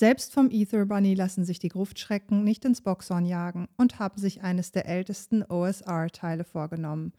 Selbst 0.00 0.32
vom 0.32 0.48
Ether 0.50 0.86
Bunny 0.86 1.12
lassen 1.12 1.44
sich 1.44 1.58
die 1.58 1.68
Gruftschrecken 1.68 2.42
nicht 2.42 2.64
ins 2.64 2.80
Boxhorn 2.80 3.26
jagen 3.26 3.68
und 3.76 3.98
haben 3.98 4.18
sich 4.18 4.40
eines 4.40 4.72
der 4.72 4.86
ältesten 4.86 5.42
OSR-Teile 5.42 6.44
vorgenommen: 6.44 7.12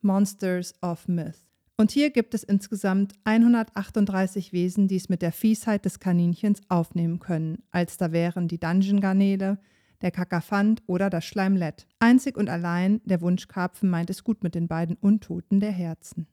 Monsters 0.00 0.72
of 0.80 1.06
Myth. 1.06 1.44
Und 1.76 1.90
hier 1.90 2.08
gibt 2.08 2.32
es 2.32 2.42
insgesamt 2.42 3.12
138 3.24 4.54
Wesen, 4.54 4.88
die 4.88 4.96
es 4.96 5.10
mit 5.10 5.20
der 5.20 5.32
Fiesheit 5.32 5.84
des 5.84 6.00
Kaninchens 6.00 6.62
aufnehmen 6.70 7.18
können, 7.18 7.62
als 7.70 7.98
da 7.98 8.10
wären 8.10 8.48
die 8.48 8.58
Dungeon-Garnele, 8.58 9.58
der 10.00 10.10
Kakafant 10.10 10.82
oder 10.86 11.10
das 11.10 11.26
Schleimlett. 11.26 11.86
Einzig 11.98 12.38
und 12.38 12.48
allein 12.48 13.02
der 13.04 13.20
Wunschkarpfen 13.20 13.90
meint 13.90 14.08
es 14.08 14.24
gut 14.24 14.42
mit 14.42 14.54
den 14.54 14.66
beiden 14.66 14.96
Untoten 14.96 15.60
der 15.60 15.72
Herzen. 15.72 16.26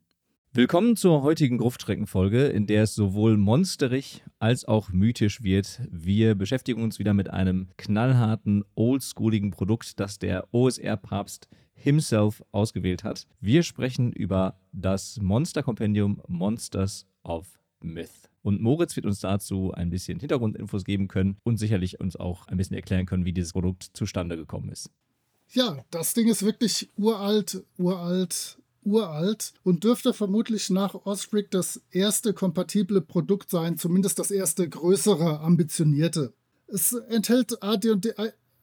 Willkommen 0.54 0.96
zur 0.96 1.22
heutigen 1.22 1.56
Gruftschreckenfolge, 1.56 2.44
in 2.44 2.66
der 2.66 2.82
es 2.82 2.94
sowohl 2.94 3.38
monsterig 3.38 4.22
als 4.38 4.66
auch 4.66 4.90
mythisch 4.90 5.42
wird. 5.42 5.80
Wir 5.90 6.34
beschäftigen 6.34 6.82
uns 6.82 6.98
wieder 6.98 7.14
mit 7.14 7.30
einem 7.30 7.68
knallharten, 7.78 8.62
oldschooligen 8.74 9.50
Produkt, 9.50 9.98
das 9.98 10.18
der 10.18 10.52
OSR-Papst 10.52 11.48
himself 11.72 12.42
ausgewählt 12.52 13.02
hat. 13.02 13.26
Wir 13.40 13.62
sprechen 13.62 14.12
über 14.12 14.60
das 14.72 15.18
Monster-Kompendium 15.22 16.20
Monsters 16.28 17.06
of 17.24 17.58
Myth. 17.80 18.28
Und 18.42 18.60
Moritz 18.60 18.94
wird 18.94 19.06
uns 19.06 19.20
dazu 19.20 19.72
ein 19.72 19.88
bisschen 19.88 20.20
Hintergrundinfos 20.20 20.84
geben 20.84 21.08
können 21.08 21.38
und 21.44 21.56
sicherlich 21.56 21.98
uns 21.98 22.14
auch 22.16 22.46
ein 22.48 22.58
bisschen 22.58 22.76
erklären 22.76 23.06
können, 23.06 23.24
wie 23.24 23.32
dieses 23.32 23.54
Produkt 23.54 23.84
zustande 23.94 24.36
gekommen 24.36 24.68
ist. 24.68 24.90
Ja, 25.48 25.82
das 25.90 26.12
Ding 26.12 26.28
ist 26.28 26.42
wirklich 26.42 26.90
uralt, 26.98 27.64
uralt, 27.78 28.58
uralt 28.84 29.52
und 29.62 29.84
dürfte 29.84 30.12
vermutlich 30.12 30.70
nach 30.70 30.94
Osric 30.94 31.50
das 31.50 31.82
erste 31.90 32.34
kompatible 32.34 33.00
Produkt 33.00 33.50
sein, 33.50 33.78
zumindest 33.78 34.18
das 34.18 34.30
erste 34.30 34.68
größere, 34.68 35.40
ambitionierte. 35.40 36.34
Es 36.66 36.92
enthält 36.92 37.62
AD&D, 37.62 38.14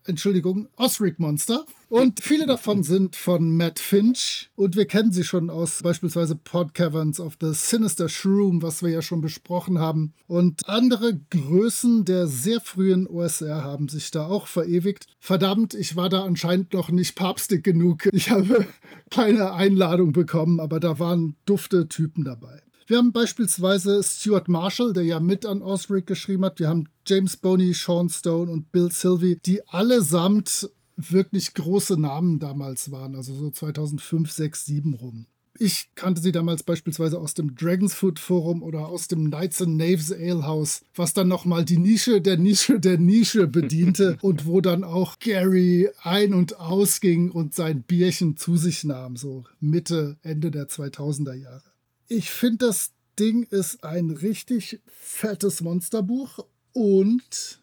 Entschuldigung, 0.09 0.67
Osric 0.75 1.19
Monster. 1.19 1.65
Und 1.87 2.21
viele 2.21 2.45
davon 2.45 2.83
sind 2.83 3.15
von 3.15 3.55
Matt 3.55 3.79
Finch. 3.79 4.49
Und 4.55 4.75
wir 4.75 4.85
kennen 4.85 5.11
sie 5.11 5.23
schon 5.23 5.49
aus 5.49 5.81
beispielsweise 5.81 6.35
Pod 6.35 6.73
Caverns 6.73 7.19
of 7.19 7.37
the 7.39 7.53
Sinister 7.53 8.09
Shroom, 8.09 8.61
was 8.61 8.83
wir 8.83 8.89
ja 8.89 9.01
schon 9.01 9.21
besprochen 9.21 9.79
haben. 9.79 10.13
Und 10.27 10.67
andere 10.67 11.19
Größen 11.29 12.05
der 12.05 12.27
sehr 12.27 12.59
frühen 12.59 13.07
OSR 13.07 13.63
haben 13.63 13.87
sich 13.87 14.11
da 14.11 14.27
auch 14.27 14.47
verewigt. 14.47 15.05
Verdammt, 15.19 15.73
ich 15.73 15.95
war 15.95 16.09
da 16.09 16.23
anscheinend 16.23 16.73
noch 16.73 16.89
nicht 16.89 17.15
papstig 17.15 17.63
genug. 17.63 18.09
Ich 18.11 18.29
habe 18.29 18.65
keine 19.09 19.53
Einladung 19.53 20.11
bekommen, 20.11 20.59
aber 20.59 20.79
da 20.79 20.99
waren 20.99 21.35
dufte 21.45 21.87
Typen 21.87 22.23
dabei. 22.23 22.61
Wir 22.89 22.97
haben 22.97 23.11
beispielsweise 23.11 24.01
Stuart 24.01 24.47
Marshall, 24.47 24.93
der 24.93 25.03
ja 25.03 25.19
mit 25.19 25.45
an 25.45 25.61
Osric 25.61 26.07
geschrieben 26.07 26.43
hat. 26.43 26.59
Wir 26.59 26.69
haben 26.69 26.89
James 27.05 27.37
Boney, 27.37 27.71
Sean 27.75 28.09
Stone 28.09 28.51
und 28.51 28.71
Bill 28.71 28.91
Sylvie, 28.91 29.39
die 29.45 29.61
allesamt 29.67 30.71
wirklich 30.97 31.53
große 31.53 32.01
Namen 32.01 32.39
damals 32.39 32.89
waren, 32.89 33.15
also 33.15 33.35
so 33.35 33.51
2005, 33.51 34.31
6, 34.31 34.65
7 34.65 34.93
rum. 34.95 35.27
Ich 35.59 35.91
kannte 35.93 36.19
sie 36.19 36.31
damals 36.31 36.63
beispielsweise 36.63 37.19
aus 37.19 37.35
dem 37.35 37.53
Dragon's 37.53 37.93
Food 37.93 38.17
Forum 38.17 38.63
oder 38.63 38.87
aus 38.87 39.07
dem 39.07 39.27
Knights 39.27 39.61
and 39.61 39.79
Knaves 39.79 40.11
Ale 40.11 40.47
House, 40.47 40.81
was 40.95 41.13
dann 41.13 41.27
nochmal 41.27 41.65
die 41.65 41.77
Nische 41.77 42.21
der 42.21 42.37
Nische 42.37 42.79
der 42.79 42.97
Nische 42.97 43.45
bediente 43.45 44.17
und 44.21 44.47
wo 44.47 44.61
dann 44.61 44.83
auch 44.83 45.19
Gary 45.19 45.89
ein- 46.01 46.33
und 46.33 46.59
ausging 46.59 47.29
und 47.29 47.53
sein 47.53 47.83
Bierchen 47.83 48.35
zu 48.35 48.57
sich 48.57 48.83
nahm, 48.83 49.15
so 49.15 49.43
Mitte, 49.59 50.17
Ende 50.23 50.49
der 50.49 50.69
2000er 50.69 51.35
Jahre. 51.35 51.68
Ich 52.11 52.31
finde, 52.31 52.65
das 52.65 52.91
Ding 53.19 53.43
ist 53.43 53.83
ein 53.83 54.09
richtig 54.09 54.81
fettes 54.87 55.61
Monsterbuch 55.61 56.43
und 56.73 57.61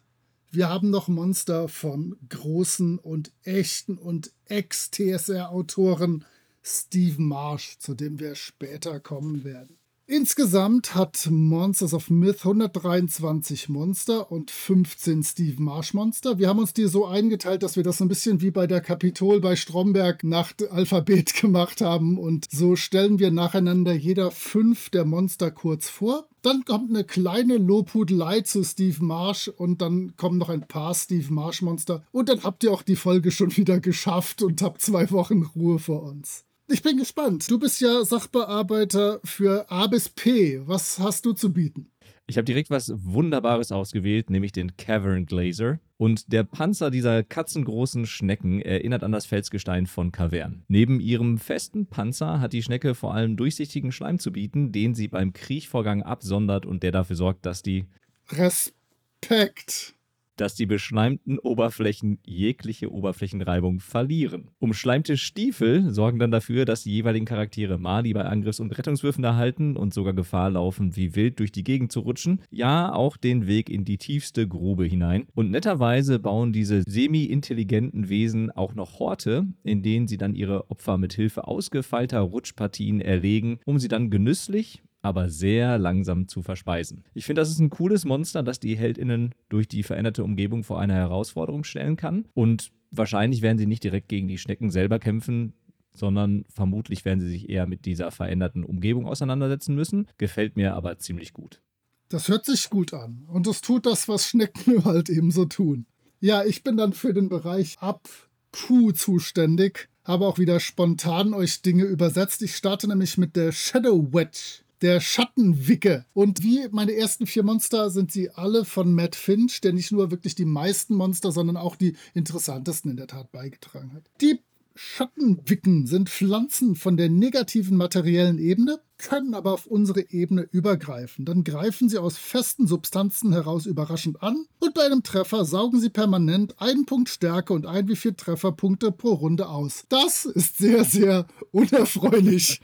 wir 0.51 0.69
haben 0.69 0.89
noch 0.89 1.09
Monster 1.09 1.67
von 1.67 2.15
großen 2.29 2.97
und 2.97 3.33
echten 3.43 3.97
und 3.97 4.31
Ex-TSR-Autoren 4.45 6.23
Steve 6.63 7.21
Marsh, 7.21 7.77
zu 7.79 7.93
dem 7.93 8.21
wir 8.21 8.35
später 8.35 9.01
kommen 9.01 9.43
werden. 9.43 9.76
Insgesamt 10.09 10.95
hat 10.95 11.27
Monsters 11.29 11.93
of 11.93 12.09
Myth 12.09 12.45
123 12.45 13.67
Monster 13.67 14.31
und 14.31 14.51
15 14.51 15.21
Steve 15.21 15.61
Marsh 15.61 15.93
Monster. 15.93 16.39
Wir 16.39 16.47
haben 16.47 16.59
uns 16.59 16.71
die 16.71 16.85
so 16.85 17.05
eingeteilt, 17.05 17.61
dass 17.61 17.75
wir 17.75 17.83
das 17.83 18.01
ein 18.01 18.07
bisschen 18.07 18.39
wie 18.39 18.49
bei 18.49 18.67
der 18.67 18.79
Kapitol 18.79 19.41
bei 19.41 19.57
Stromberg 19.57 20.23
nach 20.23 20.53
Alphabet 20.69 21.33
gemacht 21.41 21.81
haben. 21.81 22.17
Und 22.17 22.47
so 22.49 22.77
stellen 22.77 23.19
wir 23.19 23.31
nacheinander 23.31 23.91
jeder 23.91 24.31
fünf 24.31 24.89
der 24.91 25.03
Monster 25.03 25.51
kurz 25.51 25.89
vor. 25.89 26.29
Dann 26.41 26.63
kommt 26.63 26.89
eine 26.89 27.03
kleine 27.03 27.57
Lobhudelei 27.57 28.39
zu 28.39 28.63
Steve 28.63 29.03
Marsh 29.03 29.49
und 29.49 29.81
dann 29.81 30.15
kommen 30.15 30.37
noch 30.37 30.47
ein 30.47 30.69
paar 30.69 30.95
Steve 30.95 31.33
Marsh 31.33 31.61
Monster. 31.61 32.05
Und 32.13 32.29
dann 32.29 32.43
habt 32.43 32.63
ihr 32.63 32.71
auch 32.71 32.83
die 32.83 32.95
Folge 32.95 33.31
schon 33.31 33.57
wieder 33.57 33.81
geschafft 33.81 34.41
und 34.41 34.61
habt 34.61 34.81
zwei 34.81 35.11
Wochen 35.11 35.43
Ruhe 35.53 35.79
vor 35.79 36.03
uns. 36.03 36.46
Ich 36.69 36.81
bin 36.83 36.97
gespannt. 36.97 37.49
Du 37.49 37.57
bist 37.57 37.79
ja 37.79 38.03
Sachbearbeiter 38.03 39.21
für 39.23 39.71
A 39.71 39.87
bis 39.87 40.09
P. 40.09 40.59
Was 40.67 40.99
hast 40.99 41.25
du 41.25 41.31
zu 41.31 41.53
bieten? 41.53 41.91
Ich 42.29 42.35
habe 42.35 42.43
direkt 42.43 42.69
was 42.69 42.91
Wunderbares 42.93 43.71
ausgewählt, 43.71 44.29
nämlich 44.29 44.51
den 44.51 44.75
Cavern 44.75 45.25
Glazer. 45.25 45.79
Und 45.95 46.33
der 46.33 46.43
Panzer 46.43 46.91
dieser 46.91 47.23
katzengroßen 47.23 48.05
Schnecken 48.05 48.61
erinnert 48.61 49.05
an 49.05 49.13
das 49.13 49.25
Felsgestein 49.25 49.87
von 49.87 50.11
Kavern. 50.11 50.63
Neben 50.67 50.99
ihrem 50.99 51.37
festen 51.37 51.85
Panzer 51.85 52.41
hat 52.41 52.51
die 52.51 52.63
Schnecke 52.63 52.95
vor 52.95 53.13
allem 53.13 53.37
durchsichtigen 53.37 53.93
Schleim 53.93 54.19
zu 54.19 54.33
bieten, 54.33 54.73
den 54.73 54.93
sie 54.93 55.07
beim 55.07 55.31
Kriechvorgang 55.31 56.03
absondert 56.03 56.65
und 56.65 56.83
der 56.83 56.91
dafür 56.91 57.15
sorgt, 57.15 57.45
dass 57.45 57.63
die 57.63 57.85
Respekt 58.29 59.95
dass 60.37 60.55
die 60.55 60.65
beschleimten 60.65 61.39
Oberflächen 61.39 62.19
jegliche 62.25 62.91
Oberflächenreibung 62.91 63.79
verlieren. 63.79 64.49
Umschleimte 64.59 65.17
Stiefel 65.17 65.91
sorgen 65.93 66.19
dann 66.19 66.31
dafür, 66.31 66.65
dass 66.65 66.83
die 66.83 66.91
jeweiligen 66.91 67.25
Charaktere 67.25 67.77
Mali 67.77 68.13
bei 68.13 68.23
Angriffs- 68.23 68.59
und 68.59 68.77
Rettungswürfen 68.77 69.23
erhalten 69.23 69.75
und 69.75 69.93
sogar 69.93 70.13
Gefahr 70.13 70.51
laufen, 70.51 70.95
wie 70.95 71.15
wild 71.15 71.39
durch 71.39 71.51
die 71.51 71.63
Gegend 71.63 71.91
zu 71.91 72.01
rutschen, 72.01 72.41
ja 72.49 72.93
auch 72.93 73.17
den 73.17 73.47
Weg 73.47 73.69
in 73.69 73.85
die 73.85 73.97
tiefste 73.97 74.47
Grube 74.47 74.85
hinein. 74.85 75.27
Und 75.35 75.51
netterweise 75.51 76.19
bauen 76.19 76.53
diese 76.53 76.83
semi-intelligenten 76.87 78.09
Wesen 78.09 78.51
auch 78.51 78.75
noch 78.75 78.99
Horte, 78.99 79.47
in 79.63 79.83
denen 79.83 80.07
sie 80.07 80.17
dann 80.17 80.35
ihre 80.35 80.69
Opfer 80.69 80.97
mit 80.97 81.13
Hilfe 81.13 81.47
ausgefeilter 81.47 82.19
Rutschpartien 82.19 83.01
erlegen, 83.01 83.59
um 83.65 83.79
sie 83.79 83.87
dann 83.87 84.09
genüsslich 84.09 84.81
aber 85.07 85.29
sehr 85.29 85.77
langsam 85.77 86.27
zu 86.27 86.41
verspeisen. 86.41 87.03
Ich 87.13 87.25
finde, 87.25 87.41
das 87.41 87.49
ist 87.49 87.59
ein 87.59 87.69
cooles 87.69 88.05
Monster, 88.05 88.43
das 88.43 88.59
die 88.59 88.77
HeldInnen 88.77 89.33
durch 89.49 89.67
die 89.67 89.83
veränderte 89.83 90.23
Umgebung 90.23 90.63
vor 90.63 90.79
eine 90.79 90.93
Herausforderung 90.93 91.63
stellen 91.63 91.95
kann. 91.95 92.25
Und 92.33 92.71
wahrscheinlich 92.91 93.41
werden 93.41 93.57
sie 93.57 93.65
nicht 93.65 93.83
direkt 93.83 94.09
gegen 94.09 94.27
die 94.27 94.37
Schnecken 94.37 94.69
selber 94.69 94.99
kämpfen, 94.99 95.53
sondern 95.93 96.45
vermutlich 96.49 97.05
werden 97.05 97.19
sie 97.19 97.29
sich 97.29 97.49
eher 97.49 97.65
mit 97.65 97.85
dieser 97.85 98.11
veränderten 98.11 98.63
Umgebung 98.63 99.07
auseinandersetzen 99.07 99.75
müssen. 99.75 100.07
Gefällt 100.17 100.55
mir 100.55 100.75
aber 100.75 100.99
ziemlich 100.99 101.33
gut. 101.33 101.61
Das 102.09 102.27
hört 102.29 102.45
sich 102.45 102.69
gut 102.69 102.93
an. 102.93 103.25
Und 103.27 103.47
es 103.47 103.61
tut 103.61 103.85
das, 103.85 104.07
was 104.07 104.27
Schnecken 104.27 104.85
halt 104.85 105.09
eben 105.09 105.31
so 105.31 105.45
tun. 105.45 105.85
Ja, 106.19 106.43
ich 106.43 106.63
bin 106.63 106.77
dann 106.77 106.93
für 106.93 107.13
den 107.13 107.29
Bereich 107.29 107.77
ab 107.79 108.07
Q 108.51 108.91
zuständig, 108.91 109.89
habe 110.03 110.25
auch 110.25 110.39
wieder 110.39 110.59
spontan 110.59 111.33
euch 111.33 111.61
Dinge 111.61 111.83
übersetzt. 111.83 112.41
Ich 112.41 112.55
starte 112.55 112.87
nämlich 112.87 113.17
mit 113.17 113.35
der 113.35 113.51
Shadow 113.51 114.13
Wedge 114.13 114.63
der 114.81 114.99
Schattenwicke. 114.99 116.05
Und 116.13 116.43
wie 116.43 116.67
meine 116.71 116.95
ersten 116.95 117.25
vier 117.25 117.43
Monster 117.43 117.89
sind 117.89 118.11
sie 118.11 118.29
alle 118.29 118.65
von 118.65 118.93
Matt 118.93 119.15
Finch, 119.15 119.61
der 119.61 119.73
nicht 119.73 119.91
nur 119.91 120.11
wirklich 120.11 120.35
die 120.35 120.45
meisten 120.45 120.95
Monster, 120.95 121.31
sondern 121.31 121.57
auch 121.57 121.75
die 121.75 121.95
interessantesten 122.13 122.91
in 122.91 122.97
der 122.97 123.07
Tat 123.07 123.31
beigetragen 123.31 123.93
hat. 123.93 124.03
Die 124.21 124.39
Schattenwicken 124.75 125.87
sind 125.87 126.09
Pflanzen 126.09 126.75
von 126.75 126.97
der 126.97 127.09
negativen 127.09 127.77
materiellen 127.77 128.37
Ebene, 128.37 128.79
können 128.97 129.33
aber 129.33 129.53
auf 129.53 129.65
unsere 129.65 130.09
Ebene 130.09 130.47
übergreifen. 130.51 131.25
Dann 131.25 131.43
greifen 131.43 131.89
sie 131.89 131.97
aus 131.97 132.17
festen 132.17 132.67
Substanzen 132.67 133.33
heraus 133.33 133.65
überraschend 133.65 134.21
an 134.21 134.45
und 134.59 134.73
bei 134.73 134.83
einem 134.83 135.03
Treffer 135.03 135.45
saugen 135.45 135.79
sie 135.79 135.89
permanent 135.89 136.59
einen 136.59 136.85
Punkt 136.85 137.09
Stärke 137.09 137.53
und 137.53 137.65
ein 137.65 137.87
wie 137.87 137.95
viel 137.95 138.13
Trefferpunkte 138.13 138.91
pro 138.91 139.13
Runde 139.13 139.47
aus. 139.49 139.85
Das 139.89 140.25
ist 140.25 140.57
sehr, 140.57 140.83
sehr 140.83 141.27
unerfreulich. 141.51 142.61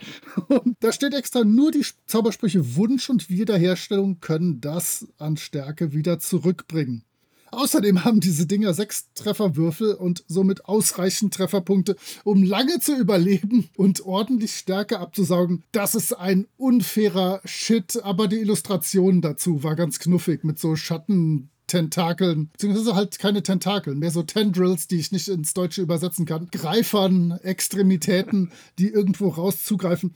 Und 0.48 0.78
da 0.80 0.92
steht 0.92 1.14
extra 1.14 1.44
nur 1.44 1.72
die 1.72 1.86
Zaubersprüche 2.06 2.76
Wunsch 2.76 3.10
und 3.10 3.30
Wiederherstellung 3.30 4.20
können 4.20 4.62
das 4.62 5.08
an 5.18 5.38
Stärke 5.38 5.94
wieder 5.94 6.20
zurückbringen. 6.20 7.04
Außerdem 7.54 8.04
haben 8.04 8.20
diese 8.20 8.46
Dinger 8.46 8.74
sechs 8.74 9.14
Trefferwürfel 9.14 9.94
und 9.94 10.24
somit 10.28 10.66
ausreichend 10.66 11.34
Trefferpunkte, 11.34 11.96
um 12.24 12.44
lange 12.44 12.80
zu 12.80 12.96
überleben 12.96 13.70
und 13.78 14.02
ordentlich 14.06 14.56
Stärke 14.56 15.00
abzusaugen. 15.00 15.64
Das 15.72 15.96
ist 15.96 16.14
ein 16.14 16.48
unfairer 16.58 17.42
Shit, 17.46 18.02
aber 18.04 18.28
die 18.28 18.40
Illustration 18.40 19.22
dazu 19.22 19.64
war 19.64 19.76
ganz 19.76 20.00
knuffig 20.00 20.44
mit 20.44 20.60
so 20.60 20.76
Schatten. 20.76 21.50
Tentakeln, 21.66 22.50
beziehungsweise 22.52 22.94
halt 22.94 23.18
keine 23.18 23.42
Tentakeln, 23.42 23.98
mehr 23.98 24.12
so 24.12 24.22
Tendrils, 24.22 24.88
die 24.88 24.98
ich 24.98 25.12
nicht 25.12 25.28
ins 25.30 25.54
Deutsche 25.54 25.82
übersetzen 25.82 26.26
kann. 26.26 26.50
Greifern, 26.52 27.40
Extremitäten, 27.42 28.52
die 28.78 28.90
irgendwo 28.90 29.30
raus 29.30 29.64
zugreifen. 29.64 30.14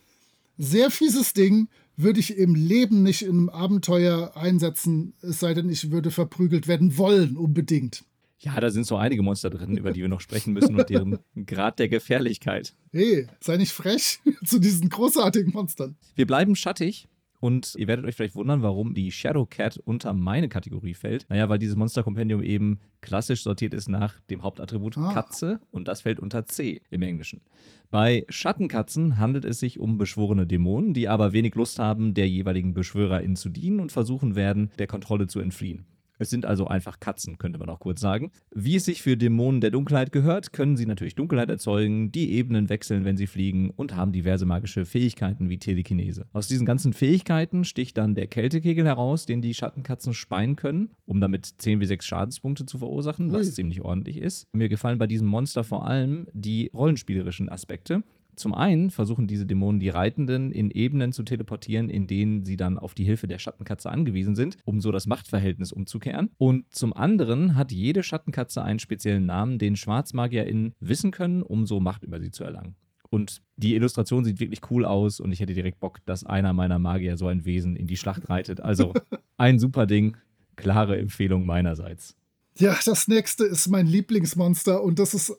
Sehr 0.58 0.92
fieses 0.92 1.34
Ding, 1.34 1.70
würde 1.98 2.20
ich 2.20 2.38
im 2.38 2.56
Leben 2.56 3.04
nicht 3.04 3.24
in 3.24 3.32
einem 3.32 3.50
Abenteuer 3.50 4.38
einsetzen, 4.38 5.14
es 5.22 5.40
sei 5.40 5.54
denn, 5.54 5.70
ich 5.70 5.92
würde 5.92 6.12
verprügelt 6.12 6.68
werden 6.68 6.98
wollen, 6.98 7.36
unbedingt. 7.36 8.06
Ja, 8.40 8.60
da 8.60 8.70
sind 8.70 8.86
so 8.86 8.98
einige 8.98 9.24
Monster 9.24 9.50
drin, 9.50 9.78
über 9.78 9.92
die 9.92 10.02
wir 10.02 10.08
noch 10.08 10.22
sprechen 10.22 10.54
müssen 10.54 10.80
und 10.80 10.90
deren 10.90 11.18
Grad 11.48 11.80
der 11.80 11.90
Gefährlichkeit. 11.90 12.76
Hey, 12.92 13.28
sei 13.40 13.58
nicht 13.58 13.72
frech 13.72 14.20
zu 14.46 14.60
diesen 14.60 14.90
großartigen 14.90 15.52
Monstern. 15.52 15.98
Wir 16.16 16.28
bleiben 16.28 16.56
schattig, 16.56 17.08
und 17.40 17.74
ihr 17.78 17.88
werdet 17.88 18.06
euch 18.06 18.16
vielleicht 18.16 18.36
wundern, 18.36 18.62
warum 18.62 18.94
die 18.94 19.12
Shadow 19.12 19.46
Cat 19.46 19.78
unter 19.78 20.14
meine 20.14 20.50
Kategorie 20.50 20.94
fällt. 20.94 21.30
Naja, 21.30 21.50
weil 21.50 21.60
dieses 21.60 21.76
Monster-Kompendium 21.76 22.42
eben 22.42 22.80
klassisch 23.02 23.44
sortiert 23.44 23.74
ist 23.74 23.90
nach 23.90 24.20
dem 24.30 24.44
Hauptattribut 24.44 24.98
ah. 24.98 25.14
Katze 25.14 25.60
und 25.72 25.88
das 25.88 26.02
fällt 26.02 26.20
unter 26.20 26.46
C 26.46 26.82
im 26.90 27.02
Englischen. 27.02 27.42
Bei 27.90 28.26
Schattenkatzen 28.28 29.18
handelt 29.18 29.46
es 29.46 29.60
sich 29.60 29.80
um 29.80 29.98
beschworene 29.98 30.46
Dämonen, 30.46 30.94
die 30.94 31.08
aber 31.08 31.32
wenig 31.32 31.56
Lust 31.56 31.80
haben, 31.80 32.14
der 32.14 32.28
jeweiligen 32.28 32.74
Beschwörerin 32.74 33.36
zu 33.36 33.50
dienen 33.50 33.80
und 33.80 33.92
versuchen 33.92 34.36
werden, 34.36 34.72
der 34.78 34.88
Kontrolle 34.88 35.28
zu 35.28 35.40
entfliehen. 35.40 35.86
Es 36.20 36.30
sind 36.30 36.46
also 36.46 36.68
einfach 36.68 37.00
Katzen, 37.00 37.38
könnte 37.38 37.60
man 37.60 37.70
auch 37.70 37.80
kurz 37.80 38.02
sagen. 38.02 38.32
Wie 38.54 38.76
es 38.76 38.86
sich 38.86 39.02
für 39.02 39.18
Dämonen 39.18 39.62
der 39.62 39.72
Dunkelheit 39.72 40.12
gehört, 40.12 40.54
können 40.54 40.78
sie 40.78 40.86
natürlich 40.86 41.16
Dunkelheit 41.16 41.50
erzeugen, 41.50 42.12
die 42.12 42.32
Ebenen 42.34 42.70
wechseln, 42.70 43.06
wenn 43.06 43.18
sie 43.18 43.28
fliegen 43.28 43.70
und 43.70 43.96
haben 43.96 44.12
diverse 44.12 44.46
magische 44.46 44.86
Fähigkeiten 44.86 45.50
wie 45.50 45.60
Telekinese. 45.60 46.28
Aus 46.34 46.48
diesen 46.48 46.66
ganzen 46.66 46.94
Fähigkeiten 46.94 47.64
sticht 47.64 47.98
dann 47.98 48.16
der 48.16 48.28
Kältekegel 48.28 48.86
heraus, 48.86 49.26
den 49.26 49.42
die 49.42 49.54
Schattenkatzen 49.54 50.14
speien 50.14 50.56
können, 50.56 50.90
um 51.06 51.22
damit 51.22 51.46
10 51.58 51.80
wie 51.80 51.86
6 51.86 52.06
Schadenspunkte 52.06 52.66
zu 52.66 52.78
verursachen, 52.78 53.32
was 53.32 53.54
ziemlich 53.54 53.82
ordentlich 53.82 54.18
ist. 54.18 54.48
Mir 54.54 54.70
gefallen 54.70 54.98
bei 54.98 55.08
diesem 55.08 55.28
Monster 55.28 55.64
vor 55.64 55.88
allem 55.88 56.28
die 56.34 56.72
rollenspielerischen 56.74 57.50
Aspekte. 57.50 58.04
Zum 58.38 58.54
einen 58.54 58.92
versuchen 58.92 59.26
diese 59.26 59.48
Dämonen 59.48 59.80
die 59.80 59.90
Reitenden 59.90 60.52
in 60.52 60.70
Ebenen 60.70 61.12
zu 61.12 61.24
teleportieren, 61.24 61.90
in 61.90 62.06
denen 62.06 62.46
sie 62.46 62.56
dann 62.56 62.78
auf 62.78 62.94
die 62.94 63.04
Hilfe 63.04 63.28
der 63.28 63.40
Schattenkatze 63.40 63.90
angewiesen 63.90 64.36
sind, 64.36 64.58
um 64.64 64.80
so 64.80 64.92
das 64.92 65.08
Machtverhältnis 65.08 65.72
umzukehren. 65.72 66.30
Und 66.38 66.72
zum 66.72 66.94
anderen 66.94 67.56
hat 67.56 67.72
jede 67.72 68.04
Schattenkatze 68.04 68.62
einen 68.64 68.78
speziellen 68.78 69.26
Namen, 69.26 69.58
den 69.58 69.76
SchwarzmagierInnen 69.76 70.76
wissen 70.80 71.10
können, 71.10 71.42
um 71.42 71.66
so 71.66 71.80
Macht 71.80 72.04
über 72.04 72.20
sie 72.20 72.30
zu 72.30 72.44
erlangen. 72.44 72.76
Und 73.10 73.42
die 73.56 73.74
Illustration 73.74 74.24
sieht 74.24 74.40
wirklich 74.40 74.62
cool 74.70 74.86
aus 74.86 75.20
und 75.20 75.32
ich 75.32 75.40
hätte 75.40 75.54
direkt 75.54 75.80
Bock, 75.80 76.06
dass 76.06 76.24
einer 76.24 76.54
meiner 76.54 76.78
Magier 76.78 77.18
so 77.18 77.28
ein 77.28 77.44
Wesen 77.44 77.76
in 77.76 77.88
die 77.88 77.98
Schlacht 77.98 78.30
reitet. 78.30 78.62
Also 78.62 78.94
ein 79.38 79.58
super 79.58 79.88
Ding, 79.88 80.16
klare 80.56 81.00
Empfehlung 81.00 81.46
meinerseits. 81.46 82.16
Ja, 82.60 82.78
das 82.86 83.08
nächste 83.08 83.46
ist 83.46 83.68
mein 83.68 83.88
Lieblingsmonster 83.88 84.84
und 84.84 85.00
das 85.00 85.14
ist 85.14 85.34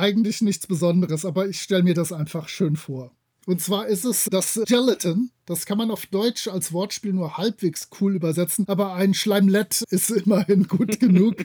eigentlich 0.00 0.40
nichts 0.40 0.66
Besonderes, 0.66 1.24
aber 1.24 1.46
ich 1.48 1.60
stelle 1.60 1.82
mir 1.82 1.94
das 1.94 2.12
einfach 2.12 2.48
schön 2.48 2.76
vor. 2.76 3.12
Und 3.46 3.60
zwar 3.60 3.86
ist 3.86 4.04
es 4.04 4.28
das 4.30 4.60
Gelatin, 4.66 5.30
das 5.50 5.66
kann 5.66 5.78
man 5.78 5.90
auf 5.90 6.06
Deutsch 6.06 6.46
als 6.46 6.72
Wortspiel 6.72 7.12
nur 7.12 7.36
halbwegs 7.36 7.88
cool 8.00 8.14
übersetzen, 8.14 8.68
aber 8.68 8.94
ein 8.94 9.14
Schleimlett 9.14 9.82
ist 9.90 10.10
immerhin 10.10 10.68
gut 10.68 11.00
genug. 11.00 11.44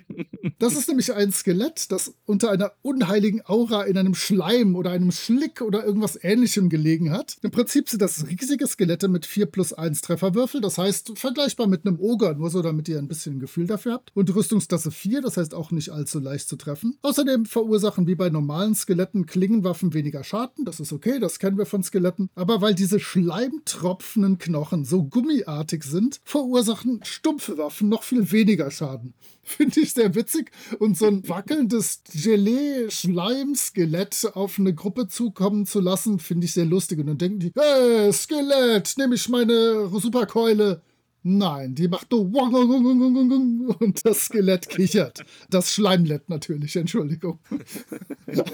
Das 0.59 0.75
ist 0.75 0.87
nämlich 0.87 1.11
ein 1.11 1.31
Skelett, 1.31 1.91
das 1.91 2.13
unter 2.25 2.51
einer 2.51 2.73
unheiligen 2.83 3.41
Aura 3.45 3.81
in 3.81 3.97
einem 3.97 4.13
Schleim 4.13 4.75
oder 4.75 4.91
einem 4.91 5.11
Schlick 5.11 5.61
oder 5.61 5.83
irgendwas 5.83 6.19
ähnlichem 6.21 6.69
gelegen 6.69 7.11
hat. 7.11 7.37
Im 7.41 7.49
Prinzip 7.49 7.89
sind 7.89 8.03
das 8.03 8.27
riesige 8.27 8.67
Skelette 8.67 9.07
mit 9.07 9.25
4 9.25 9.47
plus 9.47 9.73
1 9.73 10.01
Trefferwürfel, 10.01 10.61
das 10.61 10.77
heißt 10.77 11.17
vergleichbar 11.17 11.65
mit 11.65 11.87
einem 11.87 11.99
Oger, 11.99 12.35
nur 12.35 12.51
so 12.51 12.61
damit 12.61 12.87
ihr 12.87 12.99
ein 12.99 13.07
bisschen 13.07 13.37
ein 13.37 13.39
Gefühl 13.39 13.65
dafür 13.65 13.93
habt. 13.93 14.11
Und 14.13 14.33
Rüstungsklasse 14.35 14.91
4, 14.91 15.21
das 15.21 15.37
heißt 15.37 15.55
auch 15.55 15.71
nicht 15.71 15.89
allzu 15.89 16.19
leicht 16.19 16.47
zu 16.47 16.57
treffen. 16.57 16.99
Außerdem 17.01 17.45
verursachen 17.47 18.05
wie 18.05 18.15
bei 18.15 18.29
normalen 18.29 18.75
Skeletten 18.75 19.25
Klingenwaffen 19.25 19.95
weniger 19.95 20.23
Schaden, 20.23 20.63
das 20.63 20.79
ist 20.79 20.93
okay, 20.93 21.17
das 21.19 21.39
kennen 21.39 21.57
wir 21.57 21.65
von 21.65 21.81
Skeletten. 21.81 22.29
Aber 22.35 22.61
weil 22.61 22.75
diese 22.75 22.99
Schleimtropfen 22.99 23.94
tropfenden 23.95 24.37
Knochen 24.37 24.85
so 24.85 25.03
gummiartig 25.03 25.83
sind, 25.83 26.21
verursachen 26.23 27.01
stumpfe 27.03 27.57
Waffen 27.57 27.89
noch 27.89 28.03
viel 28.03 28.31
weniger 28.31 28.71
Schaden. 28.71 29.13
Finde 29.43 29.79
ich 29.79 29.93
sehr 29.93 30.13
witzig. 30.15 30.51
Und 30.79 30.97
so 30.97 31.05
ein 31.07 31.27
wackelndes 31.29 32.01
Gelee-Schleim-Skelett 32.11 34.31
auf 34.33 34.59
eine 34.59 34.73
Gruppe 34.73 35.07
zukommen 35.07 35.65
zu 35.65 35.79
lassen, 35.79 36.19
finde 36.19 36.43
ich 36.45 36.51
sehr 36.53 36.65
lustig. 36.65 36.99
Und 36.99 37.07
dann 37.07 37.19
denken 37.19 37.39
die, 37.39 37.53
hey, 37.55 38.11
Skelett, 38.11 38.95
nehme 38.97 39.15
ich 39.15 39.29
meine 39.29 39.89
Superkeule. 39.93 40.81
Nein, 41.27 41.73
die 41.73 41.87
macht 41.87 42.11
nur 42.11 43.81
und 43.81 44.05
das 44.05 44.25
Skelett 44.25 44.69
kichert. 44.69 45.25
Das 45.49 45.73
Schleimlett 45.73 46.29
natürlich, 46.29 46.75
Entschuldigung. 46.75 47.39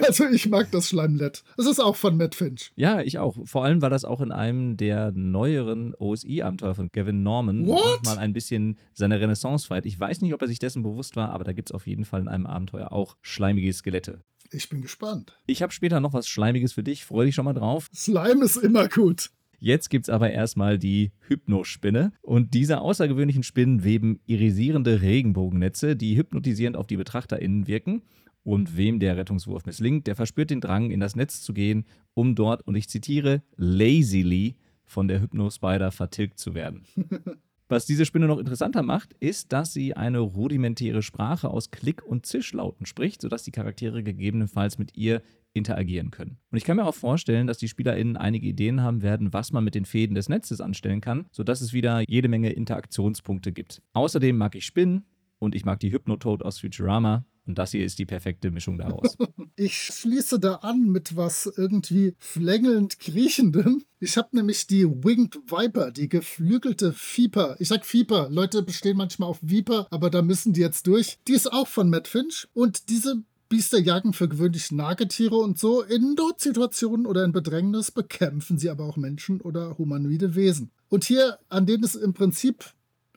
Also 0.02 0.26
ich 0.26 0.50
mag 0.50 0.70
das 0.72 0.90
Schleimlett. 0.90 1.44
Das 1.58 1.66
ist 1.66 1.80
auch 1.80 1.96
von 1.96 2.18
Matt 2.18 2.36
Finch. 2.36 2.72
Ja, 2.76 3.02
ich 3.02 3.18
auch. 3.18 3.38
Vor 3.46 3.64
allem 3.64 3.82
war 3.82 3.90
das 3.90 4.06
auch 4.06 4.22
in 4.22 4.32
einem 4.32 4.78
der 4.78 5.12
neueren 5.14 5.96
OSI-Abenteuer 5.96 6.76
von 6.76 6.90
Gavin 6.92 7.24
Norman 7.24 7.66
What? 7.66 8.06
mal 8.06 8.18
ein 8.18 8.34
bisschen 8.34 8.78
seine 8.94 9.20
Renaissance 9.20 9.68
feiert. 9.68 9.86
Ich 9.86 10.00
weiß 10.00 10.22
nicht, 10.22 10.34
ob 10.34 10.42
er 10.42 10.48
sich 10.48 10.60
dessen 10.60 10.84
bewusst 10.84 11.16
war, 11.16 11.30
aber 11.30 11.46
da 11.46 11.54
gibt 11.54 11.70
es 11.70 11.74
auf 11.74 11.88
jeden 11.88 12.06
Fall 12.06 12.22
in 12.22 12.28
einem 12.28 12.46
Abenteuer 12.46 12.92
auch 12.92 13.16
schleimige 13.22 13.72
Skelette. 13.74 14.22
Ich 14.52 14.70
bin 14.70 14.82
gespannt. 14.82 15.38
Ich 15.48 15.62
habe 15.62 15.72
später 15.72 16.00
noch 16.00 16.14
was 16.14 16.28
Schleimiges 16.28 16.74
für 16.74 16.84
dich. 16.84 17.06
Freue 17.06 17.26
dich 17.26 17.36
schon 17.36 17.46
mal 17.46 17.54
drauf. 17.54 17.90
Slime 17.94 18.44
ist 18.44 18.58
immer 18.58 18.88
gut. 18.90 19.32
Jetzt 19.64 19.92
gibt 19.92 20.06
es 20.06 20.10
aber 20.10 20.32
erstmal 20.32 20.80
die 20.80 21.12
Hypnospinne. 21.28 22.14
Und 22.24 22.56
diese 22.56 22.82
außergewöhnlichen 22.82 23.44
Spinnen 23.44 23.84
weben 23.84 24.20
irisierende 24.26 25.04
Regenbogennetze, 25.04 25.96
die 25.96 26.18
hypnotisierend 26.18 26.76
auf 26.76 26.88
die 26.88 26.98
BetrachterInnen 26.98 27.68
wirken. 27.68 28.02
Und 28.42 28.76
wem 28.76 29.00
der 29.00 29.18
Rettungswurf 29.18 29.68
misslingt, 29.68 30.08
der 30.08 30.16
verspürt 30.16 30.50
den 30.50 30.62
Drang, 30.62 30.90
in 30.90 31.00
das 31.00 31.16
Netz 31.16 31.44
zu 31.44 31.54
gehen, 31.54 31.86
um 32.16 32.34
dort, 32.34 32.66
und 32.66 32.74
ich 32.74 32.90
zitiere, 32.90 33.44
lazily 33.56 34.56
von 34.84 35.08
der 35.08 35.22
Hypnospider 35.22 35.92
vertilgt 35.92 36.40
zu 36.40 36.56
werden. 36.56 36.84
Was 37.70 37.86
diese 37.86 38.06
Spinne 38.06 38.26
noch 38.26 38.40
interessanter 38.40 38.82
macht, 38.82 39.14
ist, 39.20 39.54
dass 39.54 39.74
sie 39.74 39.94
eine 39.94 40.20
rudimentäre 40.20 41.04
Sprache 41.04 41.52
aus 41.52 41.70
Klick- 41.70 42.04
und 42.04 42.26
Zischlauten 42.26 42.88
spricht, 42.88 43.22
sodass 43.22 43.44
die 43.44 43.52
Charaktere 43.52 44.02
gegebenenfalls 44.02 44.80
mit 44.80 44.98
ihr 44.98 45.22
interagieren 45.54 46.12
können. 46.12 46.38
Und 46.52 46.58
ich 46.58 46.64
kann 46.64 46.78
mir 46.78 46.86
auch 46.86 46.96
vorstellen, 46.96 47.48
dass 47.48 47.58
die 47.58 47.68
SpielerInnen 47.68 48.18
einige 48.18 48.48
Ideen 48.48 48.82
haben 48.82 49.02
werden, 49.02 49.34
was 49.34 49.52
man 49.52 49.64
mit 49.64 49.76
den 49.76 49.86
Fäden 49.86 50.16
des 50.16 50.30
Netzes 50.30 50.62
anstellen 50.62 51.02
kann, 51.02 51.26
sodass 51.32 51.62
es 51.62 51.74
wieder 51.74 52.04
jede 52.08 52.30
Menge 52.30 52.52
Interaktionspunkte 52.52 53.52
gibt. 53.52 53.82
Außerdem 53.94 54.38
mag 54.38 54.56
ich 54.56 54.66
Spinnen 54.66 55.06
und 55.40 55.56
ich 55.56 55.66
mag 55.66 55.80
die 55.80 55.92
Hypnotoad 55.92 56.44
aus 56.44 56.60
Futurama. 56.60 57.26
Und 57.48 57.58
das 57.58 57.72
hier 57.72 57.84
ist 57.84 57.98
die 57.98 58.06
perfekte 58.06 58.52
Mischung 58.52 58.78
daraus. 58.78 59.18
Ich 59.58 59.76
schließe 59.76 60.40
da 60.40 60.56
an 60.56 60.90
mit 60.90 61.18
was 61.18 61.46
irgendwie 61.58 62.16
flängelnd 62.18 63.00
kriechendem. 63.00 63.84
Ich 64.00 64.18
habe 64.18 64.30
nämlich 64.36 64.66
die 64.66 64.86
Winged 64.86 65.36
Viper, 65.52 65.92
die 65.92 66.10
geflügelte 66.10 66.96
Viper. 66.96 67.58
Ich 67.60 67.68
sag 67.68 67.86
Viper, 67.94 68.30
Leute 68.32 68.64
bestehen 68.64 68.98
manchmal 68.98 69.30
auf 69.30 69.40
Viper, 69.42 69.88
aber 69.92 70.10
da 70.10 70.22
müssen 70.22 70.54
die 70.54 70.62
jetzt 70.62 70.88
durch. 70.88 71.20
Die 71.28 71.34
ist 71.34 71.52
auch 71.52 71.68
von 71.68 71.90
Matt 71.90 72.08
Finch 72.08 72.48
und 72.54 72.90
diese 72.90 73.24
Biester 73.52 73.80
jagen 73.80 74.14
für 74.14 74.30
gewöhnlich 74.30 74.72
Nagetiere 74.72 75.36
und 75.36 75.60
so. 75.60 75.82
In 75.82 76.14
Notsituationen 76.14 77.06
oder 77.06 77.26
in 77.26 77.34
Bedrängnis 77.34 77.92
bekämpfen 77.92 78.58
sie 78.58 78.70
aber 78.70 78.86
auch 78.86 78.96
Menschen 78.96 79.42
oder 79.42 79.78
humanoide 79.78 80.36
Wesen. 80.36 80.72
Und 80.88 81.04
hier 81.04 81.38
an 81.50 81.66
denen 81.66 81.84
ist 81.84 81.96
im 81.96 82.14
Prinzip 82.14 82.64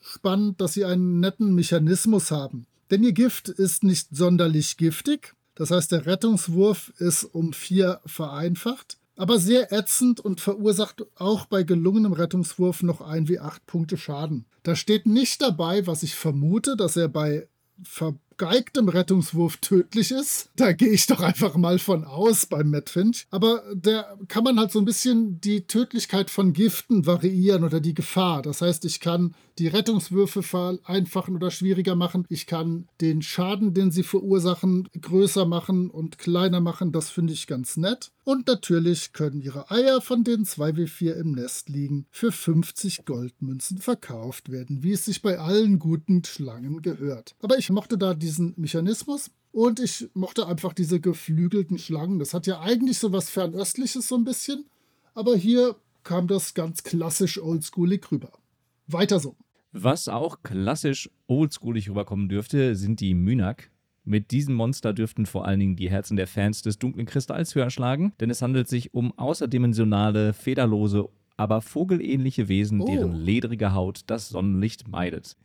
spannend, 0.00 0.60
dass 0.60 0.72
sie 0.72 0.84
einen 0.84 1.20
netten 1.20 1.54
Mechanismus 1.54 2.32
haben. 2.32 2.66
Denn 2.90 3.04
ihr 3.04 3.12
Gift 3.12 3.48
ist 3.48 3.84
nicht 3.84 4.08
sonderlich 4.10 4.76
giftig. 4.76 5.36
Das 5.54 5.70
heißt, 5.70 5.92
der 5.92 6.04
Rettungswurf 6.04 6.92
ist 6.98 7.22
um 7.22 7.52
vier 7.52 8.00
vereinfacht, 8.04 8.98
aber 9.14 9.38
sehr 9.38 9.72
ätzend 9.72 10.18
und 10.18 10.40
verursacht 10.40 11.06
auch 11.14 11.46
bei 11.46 11.62
gelungenem 11.62 12.12
Rettungswurf 12.12 12.82
noch 12.82 13.00
ein 13.00 13.28
wie 13.28 13.38
acht 13.38 13.64
Punkte 13.66 13.96
Schaden. 13.96 14.46
Da 14.64 14.74
steht 14.74 15.06
nicht 15.06 15.40
dabei, 15.40 15.86
was 15.86 16.02
ich 16.02 16.16
vermute, 16.16 16.76
dass 16.76 16.96
er 16.96 17.06
bei 17.06 17.46
ver 17.84 18.16
geeigtem 18.36 18.88
Rettungswurf 18.88 19.56
tödlich 19.58 20.10
ist. 20.10 20.50
Da 20.56 20.72
gehe 20.72 20.90
ich 20.90 21.06
doch 21.06 21.20
einfach 21.20 21.56
mal 21.56 21.78
von 21.78 22.04
aus 22.04 22.46
beim 22.46 22.70
Matt 22.70 22.90
Finch. 22.90 23.26
Aber 23.30 23.62
da 23.74 24.16
kann 24.28 24.44
man 24.44 24.58
halt 24.58 24.72
so 24.72 24.78
ein 24.78 24.84
bisschen 24.84 25.40
die 25.40 25.66
Tödlichkeit 25.66 26.30
von 26.30 26.52
Giften 26.52 27.06
variieren 27.06 27.64
oder 27.64 27.80
die 27.80 27.94
Gefahr. 27.94 28.42
Das 28.42 28.60
heißt, 28.60 28.84
ich 28.84 29.00
kann 29.00 29.34
die 29.58 29.68
Rettungswürfe 29.68 30.42
vereinfachen 30.42 31.36
oder 31.36 31.50
schwieriger 31.50 31.94
machen. 31.94 32.24
Ich 32.28 32.46
kann 32.46 32.88
den 33.00 33.22
Schaden, 33.22 33.74
den 33.74 33.90
sie 33.90 34.02
verursachen, 34.02 34.88
größer 35.00 35.46
machen 35.46 35.90
und 35.90 36.18
kleiner 36.18 36.60
machen. 36.60 36.92
Das 36.92 37.10
finde 37.10 37.32
ich 37.32 37.46
ganz 37.46 37.76
nett. 37.76 38.10
Und 38.24 38.46
natürlich 38.46 39.12
können 39.12 39.40
ihre 39.40 39.70
Eier, 39.70 40.00
von 40.00 40.24
denen 40.24 40.44
2W4 40.44 41.12
im 41.12 41.32
Nest 41.32 41.68
liegen, 41.68 42.06
für 42.10 42.32
50 42.32 43.04
Goldmünzen 43.04 43.78
verkauft 43.78 44.50
werden, 44.50 44.82
wie 44.82 44.92
es 44.92 45.04
sich 45.04 45.20
bei 45.20 45.38
allen 45.38 45.78
guten 45.78 46.24
Schlangen 46.24 46.80
gehört. 46.80 47.34
Aber 47.42 47.58
ich 47.58 47.70
mochte 47.70 47.98
da 47.98 48.14
die 48.14 48.23
diesen 48.24 48.54
Mechanismus. 48.56 49.30
Und 49.52 49.78
ich 49.78 50.08
mochte 50.14 50.46
einfach 50.48 50.72
diese 50.72 50.98
geflügelten 51.00 51.78
Schlangen. 51.78 52.18
Das 52.18 52.34
hat 52.34 52.46
ja 52.46 52.60
eigentlich 52.60 52.98
so 52.98 53.12
was 53.12 53.30
Fernöstliches 53.30 54.08
so 54.08 54.16
ein 54.16 54.24
bisschen. 54.24 54.64
Aber 55.14 55.36
hier 55.36 55.76
kam 56.02 56.26
das 56.26 56.54
ganz 56.54 56.82
klassisch 56.82 57.40
oldschoolig 57.40 58.10
rüber. 58.10 58.32
Weiter 58.88 59.20
so. 59.20 59.36
Was 59.72 60.08
auch 60.08 60.42
klassisch 60.42 61.08
oldschoolig 61.26 61.88
rüberkommen 61.90 62.28
dürfte, 62.28 62.74
sind 62.76 63.00
die 63.00 63.14
Mynak. 63.14 63.70
Mit 64.04 64.32
diesem 64.32 64.54
Monster 64.54 64.92
dürften 64.92 65.24
vor 65.24 65.46
allen 65.46 65.60
Dingen 65.60 65.76
die 65.76 65.88
Herzen 65.90 66.16
der 66.16 66.26
Fans 66.26 66.62
des 66.62 66.78
dunklen 66.78 67.06
Kristalls 67.06 67.54
höher 67.54 67.70
schlagen, 67.70 68.12
denn 68.20 68.30
es 68.30 68.42
handelt 68.42 68.68
sich 68.68 68.92
um 68.92 69.16
außerdimensionale, 69.18 70.32
federlose, 70.34 71.08
aber 71.36 71.62
vogelähnliche 71.62 72.48
Wesen, 72.48 72.80
Oh. 72.82 72.86
deren 72.86 73.14
ledrige 73.14 73.72
Haut 73.72 74.02
das 74.06 74.28
Sonnenlicht 74.28 74.88
meidet. 74.88 75.36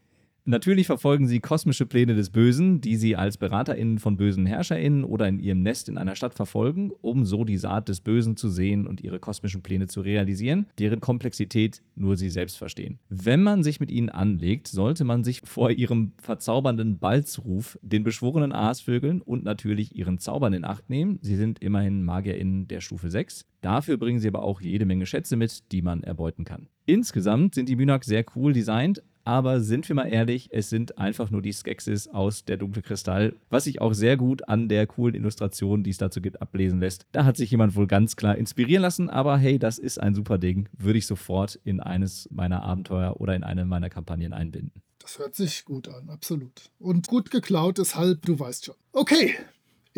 Natürlich 0.50 0.88
verfolgen 0.88 1.28
sie 1.28 1.42
kosmische 1.42 1.86
Pläne 1.86 2.16
des 2.16 2.32
Bösen, 2.32 2.82
die 2.82 2.96
sie 2.96 3.16
als 3.16 3.38
BeraterInnen 3.38 4.00
von 4.00 4.18
bösen 4.18 4.48
HerrscherInnen 4.48 5.04
oder 5.04 5.28
in 5.28 5.38
ihrem 5.38 5.62
Nest 5.62 5.88
in 5.90 6.00
einer 6.00 6.16
Stadt 6.16 6.34
verfolgen, 6.34 6.90
um 7.02 7.24
so 7.24 7.44
die 7.44 7.58
Saat 7.58 7.88
des 7.88 8.02
Bösen 8.02 8.36
zu 8.36 8.50
sehen 8.50 8.88
und 8.88 9.00
ihre 9.00 9.20
kosmischen 9.20 9.62
Pläne 9.62 9.86
zu 9.86 10.02
realisieren, 10.02 10.66
deren 10.80 11.02
Komplexität 11.02 11.84
nur 11.94 12.18
sie 12.18 12.32
selbst 12.32 12.58
verstehen. 12.58 12.98
Wenn 13.10 13.44
man 13.44 13.62
sich 13.62 13.80
mit 13.80 13.92
ihnen 13.92 14.10
anlegt, 14.10 14.68
sollte 14.68 15.04
man 15.04 15.24
sich 15.24 15.42
vor 15.44 15.70
ihrem 15.70 16.14
verzaubernden 16.18 16.98
Balzruf, 16.98 17.78
den 17.84 18.04
beschworenen 18.04 18.52
Aasvögeln 18.52 19.22
und 19.22 19.44
natürlich 19.44 19.96
ihren 19.96 20.18
Zaubern 20.18 20.54
in 20.54 20.66
Acht 20.66 20.90
nehmen. 20.90 21.20
Sie 21.22 21.36
sind 21.36 21.60
immerhin 21.60 22.04
MagierInnen 22.04 22.68
der 22.68 22.82
Stufe 22.82 23.12
6. 23.12 23.46
Dafür 23.62 23.98
bringen 23.98 24.18
sie 24.18 24.30
aber 24.30 24.42
auch 24.42 24.62
jede 24.62 24.88
Menge 24.88 25.06
Schätze 25.06 25.36
mit, 25.36 25.72
die 25.72 25.84
man 25.84 26.02
erbeuten 26.02 26.44
kann. 26.44 26.70
Insgesamt 26.88 27.54
sind 27.54 27.70
die 27.70 27.76
Mynak 27.76 28.04
sehr 28.04 28.26
cool 28.36 28.52
designt, 28.52 29.04
aber 29.30 29.62
sind 29.62 29.88
wir 29.88 29.96
mal 29.96 30.08
ehrlich, 30.08 30.50
es 30.52 30.72
sind 30.72 30.98
einfach 30.98 31.30
nur 31.30 31.44
die 31.44 31.54
Skeksis 31.54 32.08
aus 32.08 32.46
der 32.46 32.58
dunkle 32.58 32.82
Kristall, 32.82 33.36
was 33.52 33.66
sich 33.66 33.80
auch 33.80 33.94
sehr 33.94 34.18
gut 34.18 34.50
an 34.50 34.70
der 34.70 34.88
coolen 34.88 35.14
Illustration, 35.14 35.84
die 35.84 35.92
es 35.92 36.00
dazu 36.00 36.20
gibt, 36.20 36.42
ablesen 36.42 36.80
lässt. 36.80 37.06
Da 37.12 37.26
hat 37.26 37.38
sich 37.38 37.52
jemand 37.52 37.76
wohl 37.76 37.86
ganz 37.86 38.16
klar 38.16 38.36
inspirieren 38.36 38.82
lassen, 38.82 39.08
aber 39.08 39.38
hey, 39.38 39.60
das 39.60 39.78
ist 39.78 40.00
ein 40.00 40.16
super 40.16 40.40
Ding, 40.40 40.68
würde 40.76 40.98
ich 40.98 41.06
sofort 41.06 41.60
in 41.64 41.80
eines 41.80 42.28
meiner 42.32 42.64
Abenteuer 42.64 43.22
oder 43.22 43.36
in 43.36 43.44
eine 43.44 43.66
meiner 43.66 43.92
Kampagnen 43.92 44.34
einbinden. 44.34 44.82
Das 44.98 45.20
hört 45.20 45.36
sich 45.36 45.64
gut 45.64 45.88
an, 45.90 46.10
absolut. 46.10 46.72
Und 46.80 47.08
gut 47.08 47.30
geklaut 47.30 47.78
ist 47.78 47.96
halb, 47.96 48.26
du 48.26 48.40
weißt 48.40 48.66
schon. 48.66 48.76
Okay, 48.94 49.36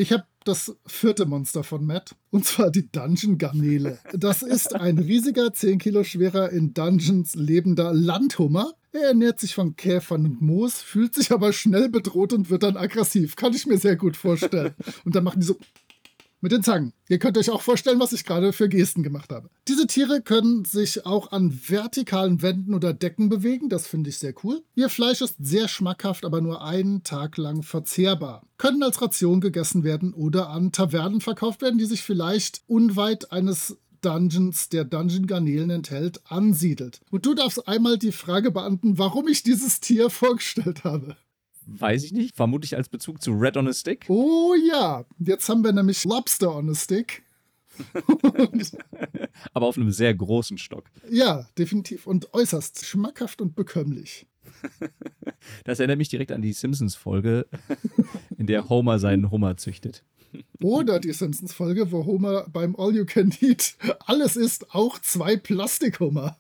ich 0.01 0.12
habe 0.12 0.24
das 0.43 0.75
vierte 0.88 1.27
Monster 1.27 1.63
von 1.63 1.86
Matt, 1.86 2.15
und 2.31 2.43
zwar 2.43 2.72
die 2.72 2.91
Dungeon 2.91 3.38
Garnele. 3.38 4.00
Das 4.13 4.41
ist 4.41 4.74
ein 4.74 4.98
riesiger, 4.98 5.53
10 5.53 5.77
Kilo 5.77 6.03
schwerer, 6.03 6.50
in 6.50 6.74
Dungeons 6.74 7.36
lebender 7.36 7.93
Landhummer. 7.93 8.74
Er 8.93 9.10
ernährt 9.10 9.39
sich 9.39 9.53
von 9.53 9.75
Käfern 9.75 10.25
und 10.25 10.41
Moos, 10.41 10.81
fühlt 10.81 11.13
sich 11.13 11.31
aber 11.31 11.53
schnell 11.53 11.88
bedroht 11.88 12.34
und 12.34 12.50
wird 12.50 12.63
dann 12.63 12.77
aggressiv. 12.77 13.36
Kann 13.36 13.53
ich 13.53 13.67
mir 13.67 13.77
sehr 13.77 13.96
gut 13.96 14.17
vorstellen. 14.17 14.74
Und 15.05 15.15
dann 15.15 15.24
machen 15.24 15.39
die 15.39 15.46
so 15.46 15.58
mit 16.42 16.52
den 16.52 16.64
Zangen. 16.64 16.94
Ihr 17.08 17.20
könnt 17.20 17.38
euch 17.38 17.50
auch 17.50 17.62
vorstellen, 17.62 18.00
was 18.00 18.14
ich 18.14 18.26
gerade 18.26 18.52
für 18.52 18.68
Gesten 18.68 19.04
gemacht 19.04 19.32
habe. 19.32 19.50
Diese 19.68 19.88
Tiere 19.88 20.22
können 20.22 20.66
sich 20.66 21.06
auch 21.06 21.32
an 21.32 21.58
vertikalen 21.68 22.42
Wänden 22.42 22.74
oder 22.74 22.94
Decken 22.94 23.30
bewegen. 23.30 23.70
Das 23.70 23.88
finde 23.88 24.10
ich 24.10 24.18
sehr 24.18 24.34
cool. 24.44 24.64
Ihr 24.76 24.90
Fleisch 24.90 25.22
ist 25.22 25.36
sehr 25.40 25.68
schmackhaft, 25.68 26.26
aber 26.26 26.42
nur 26.42 26.64
einen 26.64 27.04
Tag 27.04 27.38
lang 27.38 27.64
verzehrbar. 27.64 28.46
Können 28.58 28.84
als 28.84 29.02
Ration 29.02 29.40
gegessen 29.40 29.84
werden 29.84 30.14
oder 30.14 30.50
an 30.50 30.72
Tavernen 30.72 31.22
verkauft 31.22 31.62
werden, 31.62 31.78
die 31.78 31.86
sich 31.86 32.02
vielleicht 32.02 32.62
unweit 32.68 33.32
eines 33.32 33.78
Dungeons, 34.02 34.70
der 34.70 34.84
Dungeon 34.84 35.28
Garnelen 35.28 35.70
enthält, 35.70 36.22
ansiedelt. 36.26 37.02
Und 37.12 37.26
du 37.26 37.36
darfst 37.36 37.68
einmal 37.68 37.98
die 37.98 38.12
Frage 38.12 38.52
beantworten, 38.52 38.98
warum 38.98 39.28
ich 39.28 39.44
dieses 39.44 39.80
Tier 39.80 40.10
vorgestellt 40.10 40.84
habe. 40.84 41.16
Weiß 41.80 42.04
ich 42.04 42.12
nicht, 42.13 42.36
vermutlich 42.36 42.75
als 42.75 42.90
Bezug 42.90 43.22
zu 43.22 43.32
Red 43.32 43.58
on 43.58 43.68
a 43.68 43.74
Stick. 43.74 44.06
Oh 44.10 44.54
ja, 44.70 45.06
jetzt 45.20 45.48
haben 45.50 45.63
wir 45.63 45.72
nämlich 45.72 46.04
Lobster 46.06 46.56
on 46.56 46.70
a 46.70 46.75
Stick. 46.75 47.24
Aber 49.54 49.68
auf 49.68 49.78
einem 49.78 49.92
sehr 49.92 50.13
großen 50.13 50.58
Stock. 50.58 50.84
ja, 51.10 51.48
definitiv. 51.58 52.06
Und 52.06 52.34
äußerst 52.34 52.86
schmackhaft 52.86 53.42
und 53.42 53.56
bekömmlich. 53.56 54.25
Das 55.63 55.80
erinnert 55.80 55.98
mich 55.98 56.10
direkt 56.10 56.32
an 56.32 56.42
die 56.44 56.54
Simpsons-Folge, 56.54 57.48
in 58.38 58.46
der 58.46 58.70
Homer 58.70 59.00
seinen 59.00 59.32
Hummer 59.32 59.58
züchtet. 59.58 60.04
Oder 60.62 61.00
die 61.00 61.13
Simpsons-Folge, 61.13 61.92
wo 61.92 62.06
Homer 62.06 62.48
beim 62.48 62.75
All 62.75 62.96
You 62.96 63.06
Can 63.06 63.34
Eat 63.42 63.75
alles 64.06 64.36
isst, 64.36 64.74
auch 64.75 65.00
zwei 65.00 65.38
Plastikhummer. 65.38 66.38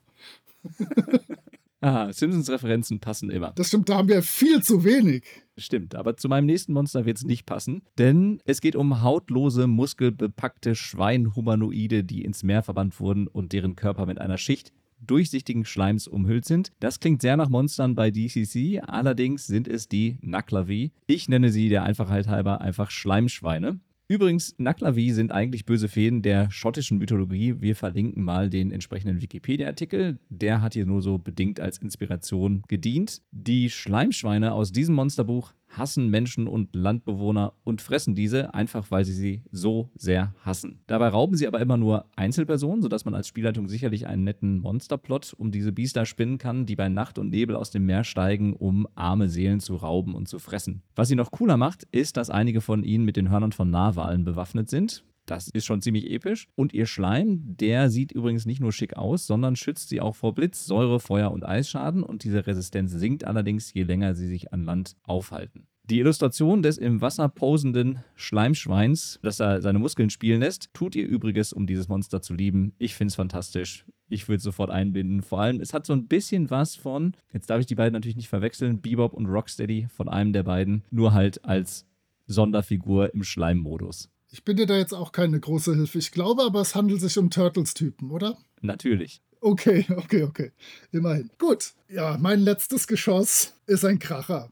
Ah, 1.83 2.13
Simpsons-Referenzen 2.13 2.99
passen 2.99 3.31
immer. 3.31 3.53
Das 3.55 3.69
stimmt, 3.69 3.89
da 3.89 3.97
haben 3.97 4.07
wir 4.07 4.21
viel 4.21 4.61
zu 4.61 4.83
wenig. 4.83 5.23
Stimmt, 5.57 5.95
aber 5.95 6.15
zu 6.15 6.29
meinem 6.29 6.45
nächsten 6.45 6.73
Monster 6.73 7.05
wird 7.05 7.17
es 7.17 7.23
nicht 7.23 7.47
passen, 7.47 7.81
denn 7.97 8.39
es 8.45 8.61
geht 8.61 8.75
um 8.75 9.01
hautlose, 9.01 9.65
muskelbepackte 9.65 10.75
Schweinhumanoide, 10.75 12.03
die 12.03 12.23
ins 12.23 12.43
Meer 12.43 12.61
verbannt 12.61 12.99
wurden 12.99 13.27
und 13.27 13.51
deren 13.51 13.75
Körper 13.75 14.05
mit 14.05 14.21
einer 14.21 14.37
Schicht 14.37 14.71
durchsichtigen 15.05 15.65
Schleims 15.65 16.07
umhüllt 16.07 16.45
sind. 16.45 16.71
Das 16.79 16.99
klingt 16.99 17.23
sehr 17.23 17.35
nach 17.35 17.49
Monstern 17.49 17.95
bei 17.95 18.11
DCC, 18.11 18.81
allerdings 18.85 19.47
sind 19.47 19.67
es 19.67 19.87
die 19.87 20.17
Naklavi. 20.21 20.91
Ich 21.07 21.27
nenne 21.27 21.49
sie 21.49 21.69
der 21.69 21.83
Einfachheit 21.83 22.27
halber 22.27 22.61
einfach 22.61 22.91
Schleimschweine. 22.91 23.79
Übrigens, 24.11 24.55
Naklavi 24.57 25.13
sind 25.13 25.31
eigentlich 25.31 25.65
böse 25.65 25.87
Feen 25.87 26.21
der 26.21 26.51
schottischen 26.51 26.97
Mythologie. 26.97 27.61
Wir 27.61 27.77
verlinken 27.77 28.25
mal 28.25 28.49
den 28.49 28.69
entsprechenden 28.69 29.21
Wikipedia-Artikel. 29.21 30.19
Der 30.27 30.61
hat 30.61 30.73
hier 30.73 30.85
nur 30.85 31.01
so 31.01 31.17
bedingt 31.17 31.61
als 31.61 31.77
Inspiration 31.77 32.61
gedient. 32.67 33.21
Die 33.31 33.69
Schleimschweine 33.69 34.51
aus 34.51 34.73
diesem 34.73 34.95
Monsterbuch 34.95 35.53
hassen 35.77 36.09
Menschen 36.09 36.47
und 36.47 36.75
Landbewohner 36.75 37.53
und 37.63 37.81
fressen 37.81 38.15
diese, 38.15 38.53
einfach 38.53 38.91
weil 38.91 39.05
sie 39.05 39.13
sie 39.13 39.43
so 39.51 39.89
sehr 39.95 40.33
hassen. 40.43 40.79
Dabei 40.87 41.09
rauben 41.09 41.35
sie 41.35 41.47
aber 41.47 41.59
immer 41.59 41.77
nur 41.77 42.05
Einzelpersonen, 42.15 42.81
sodass 42.81 43.05
man 43.05 43.15
als 43.15 43.27
Spielleitung 43.27 43.67
sicherlich 43.67 44.07
einen 44.07 44.23
netten 44.23 44.59
Monsterplot 44.59 45.33
um 45.37 45.51
diese 45.51 45.71
Biester 45.71 46.05
spinnen 46.05 46.37
kann, 46.37 46.65
die 46.65 46.75
bei 46.75 46.89
Nacht 46.89 47.17
und 47.17 47.29
Nebel 47.29 47.55
aus 47.55 47.71
dem 47.71 47.85
Meer 47.85 48.03
steigen, 48.03 48.53
um 48.53 48.87
arme 48.95 49.29
Seelen 49.29 49.59
zu 49.59 49.75
rauben 49.75 50.15
und 50.15 50.27
zu 50.27 50.39
fressen. 50.39 50.83
Was 50.95 51.07
sie 51.07 51.15
noch 51.15 51.31
cooler 51.31 51.57
macht, 51.57 51.87
ist, 51.91 52.17
dass 52.17 52.29
einige 52.29 52.61
von 52.61 52.83
ihnen 52.83 53.05
mit 53.05 53.17
den 53.17 53.29
Hörnern 53.29 53.51
von 53.51 53.69
Narwalen 53.69 54.23
bewaffnet 54.23 54.69
sind. 54.69 55.03
Das 55.31 55.47
ist 55.47 55.65
schon 55.65 55.81
ziemlich 55.81 56.11
episch. 56.11 56.49
Und 56.55 56.73
ihr 56.73 56.85
Schleim, 56.85 57.55
der 57.55 57.89
sieht 57.89 58.11
übrigens 58.11 58.45
nicht 58.45 58.59
nur 58.59 58.73
schick 58.73 58.97
aus, 58.97 59.27
sondern 59.27 59.55
schützt 59.55 59.87
sie 59.87 60.01
auch 60.01 60.13
vor 60.13 60.35
Blitz, 60.35 60.65
Säure, 60.65 60.99
Feuer 60.99 61.31
und 61.31 61.47
Eisschaden. 61.47 62.03
Und 62.03 62.25
diese 62.25 62.45
Resistenz 62.45 62.91
sinkt 62.91 63.23
allerdings, 63.23 63.73
je 63.73 63.83
länger 63.83 64.13
sie 64.13 64.27
sich 64.27 64.51
an 64.51 64.65
Land 64.65 64.97
aufhalten. 65.03 65.67
Die 65.85 65.99
Illustration 65.99 66.61
des 66.61 66.77
im 66.77 66.99
Wasser 66.99 67.29
posenden 67.29 68.03
Schleimschweins, 68.15 69.21
das 69.23 69.39
er 69.39 69.61
seine 69.61 69.79
Muskeln 69.79 70.09
spielen 70.09 70.41
lässt, 70.41 70.73
tut 70.73 70.97
ihr 70.97 71.07
Übriges, 71.07 71.53
um 71.53 71.65
dieses 71.65 71.87
Monster 71.87 72.21
zu 72.21 72.33
lieben. 72.33 72.73
Ich 72.77 72.95
finde 72.95 73.11
es 73.11 73.15
fantastisch. 73.15 73.85
Ich 74.09 74.27
würde 74.27 74.43
sofort 74.43 74.69
einbinden. 74.69 75.21
Vor 75.21 75.39
allem, 75.39 75.61
es 75.61 75.73
hat 75.73 75.85
so 75.85 75.93
ein 75.93 76.09
bisschen 76.09 76.49
was 76.49 76.75
von, 76.75 77.13
jetzt 77.31 77.49
darf 77.49 77.61
ich 77.61 77.67
die 77.67 77.75
beiden 77.75 77.93
natürlich 77.93 78.17
nicht 78.17 78.27
verwechseln, 78.27 78.81
Bebop 78.81 79.13
und 79.13 79.27
Rocksteady 79.27 79.87
von 79.87 80.09
einem 80.09 80.33
der 80.33 80.43
beiden, 80.43 80.83
nur 80.91 81.13
halt 81.13 81.45
als 81.45 81.85
Sonderfigur 82.27 83.13
im 83.13 83.23
Schleimmodus. 83.23 84.09
Ich 84.33 84.45
bin 84.45 84.55
dir 84.55 84.65
da 84.65 84.77
jetzt 84.77 84.93
auch 84.93 85.11
keine 85.11 85.39
große 85.39 85.75
Hilfe. 85.75 85.97
Ich 85.97 86.11
glaube 86.11 86.43
aber, 86.43 86.61
es 86.61 86.73
handelt 86.73 87.01
sich 87.01 87.17
um 87.17 87.29
Turtles-Typen, 87.29 88.11
oder? 88.11 88.37
Natürlich. 88.61 89.21
Okay, 89.41 89.85
okay, 89.97 90.23
okay. 90.23 90.51
Immerhin. 90.91 91.29
Gut. 91.37 91.73
Ja, 91.89 92.17
mein 92.17 92.39
letztes 92.39 92.87
Geschoss 92.87 93.53
ist 93.67 93.83
ein 93.83 93.99
Kracher. 93.99 94.49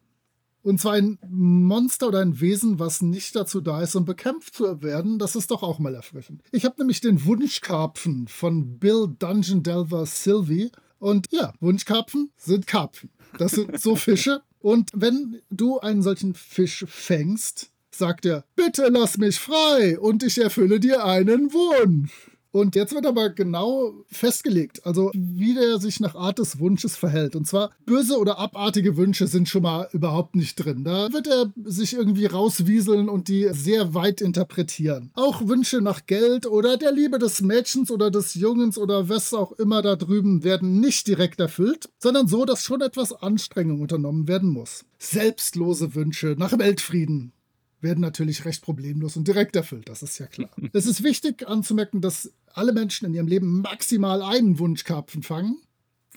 Und 0.62 0.82
zwar 0.82 0.94
ein 0.94 1.18
Monster 1.30 2.10
oder 2.10 2.20
ein 2.20 2.42
Wesen, 2.42 2.80
was 2.80 3.02
nicht 3.02 3.36
dazu 3.38 3.62
da 3.62 3.82
ist, 3.82 3.96
um 3.96 4.04
bekämpft 4.04 4.56
zu 4.56 4.82
werden. 4.82 5.18
Das 5.18 5.38
ist 5.38 5.52
doch 5.52 5.64
auch 5.64 5.80
mal 5.80 5.96
erfrischend. 5.96 6.44
Ich 6.52 6.66
habe 6.66 6.76
nämlich 6.78 7.00
den 7.00 7.24
Wunschkarpfen 7.24 8.28
von 8.28 8.78
Bill 8.80 9.08
Dungeon 9.18 9.64
Delver 9.64 10.06
Sylvie. 10.06 10.72
Und 11.00 11.28
ja, 11.32 11.54
Wunschkarpfen 11.62 12.32
sind 12.36 12.68
Karpfen. 12.68 13.10
Das 13.38 13.54
sind 13.54 13.80
so 13.80 13.96
Fische. 13.96 14.42
Und 14.60 14.92
wenn 14.94 15.42
du 15.50 15.80
einen 15.80 16.02
solchen 16.02 16.34
Fisch 16.34 16.84
fängst, 16.90 17.72
sagt 18.00 18.26
er, 18.26 18.44
bitte 18.56 18.88
lass 18.90 19.18
mich 19.18 19.40
frei 19.40 20.00
und 20.00 20.24
ich 20.24 20.40
erfülle 20.42 20.80
dir 20.80 21.06
einen 21.06 21.54
Wunsch. 21.54 22.30
Und 22.52 22.76
jetzt 22.76 22.96
wird 22.96 23.06
aber 23.06 23.30
genau 23.30 23.94
festgelegt, 24.08 24.84
also 24.84 25.12
wie 25.14 25.54
der 25.54 25.80
sich 25.80 26.00
nach 26.00 26.16
Art 26.16 26.40
des 26.40 26.58
Wunsches 26.60 26.96
verhält. 26.96 27.36
Und 27.36 27.46
zwar 27.46 27.72
böse 27.86 28.18
oder 28.18 28.40
abartige 28.40 28.98
Wünsche 28.98 29.28
sind 29.28 29.48
schon 29.48 29.62
mal 29.62 29.88
überhaupt 29.92 30.36
nicht 30.36 30.56
drin. 30.56 30.84
Da 30.84 31.14
wird 31.14 31.28
er 31.28 31.54
sich 31.64 31.94
irgendwie 31.94 32.26
rauswieseln 32.26 33.08
und 33.08 33.28
die 33.28 33.50
sehr 33.52 33.94
weit 33.94 34.22
interpretieren. 34.22 35.12
Auch 35.14 35.48
Wünsche 35.48 35.82
nach 35.82 36.08
Geld 36.08 36.48
oder 36.48 36.78
der 36.78 36.92
Liebe 36.92 37.20
des 37.20 37.42
Mädchens 37.42 37.92
oder 37.92 38.10
des 38.10 38.34
Jungens 38.34 38.80
oder 38.80 39.10
was 39.10 39.32
auch 39.36 39.52
immer 39.54 39.84
da 39.84 39.96
drüben 39.96 40.44
werden 40.44 40.80
nicht 40.80 41.06
direkt 41.06 41.40
erfüllt, 41.40 41.90
sondern 42.00 42.28
so, 42.28 42.46
dass 42.46 42.64
schon 42.64 42.82
etwas 42.82 43.14
Anstrengung 43.14 43.82
unternommen 43.82 44.28
werden 44.28 44.50
muss. 44.50 44.86
Selbstlose 44.98 45.94
Wünsche 45.94 46.36
nach 46.38 46.58
Weltfrieden 46.58 47.32
werden 47.82 48.02
natürlich 48.02 48.46
recht 48.46 48.62
problemlos 48.62 49.18
und 49.18 49.28
direkt 49.28 49.56
erfüllt, 49.56 49.90
das 49.90 50.04
ist 50.04 50.18
ja 50.20 50.28
klar. 50.28 50.50
es 50.74 50.86
ist 50.86 51.04
wichtig 51.04 51.48
anzumerken, 51.48 52.02
dass 52.02 52.32
alle 52.54 52.74
Menschen 52.74 53.06
in 53.06 53.14
ihrem 53.14 53.28
Leben 53.28 53.62
maximal 53.62 54.22
einen 54.22 54.60
Wunschkarpfen 54.60 55.24
fangen. 55.24 55.58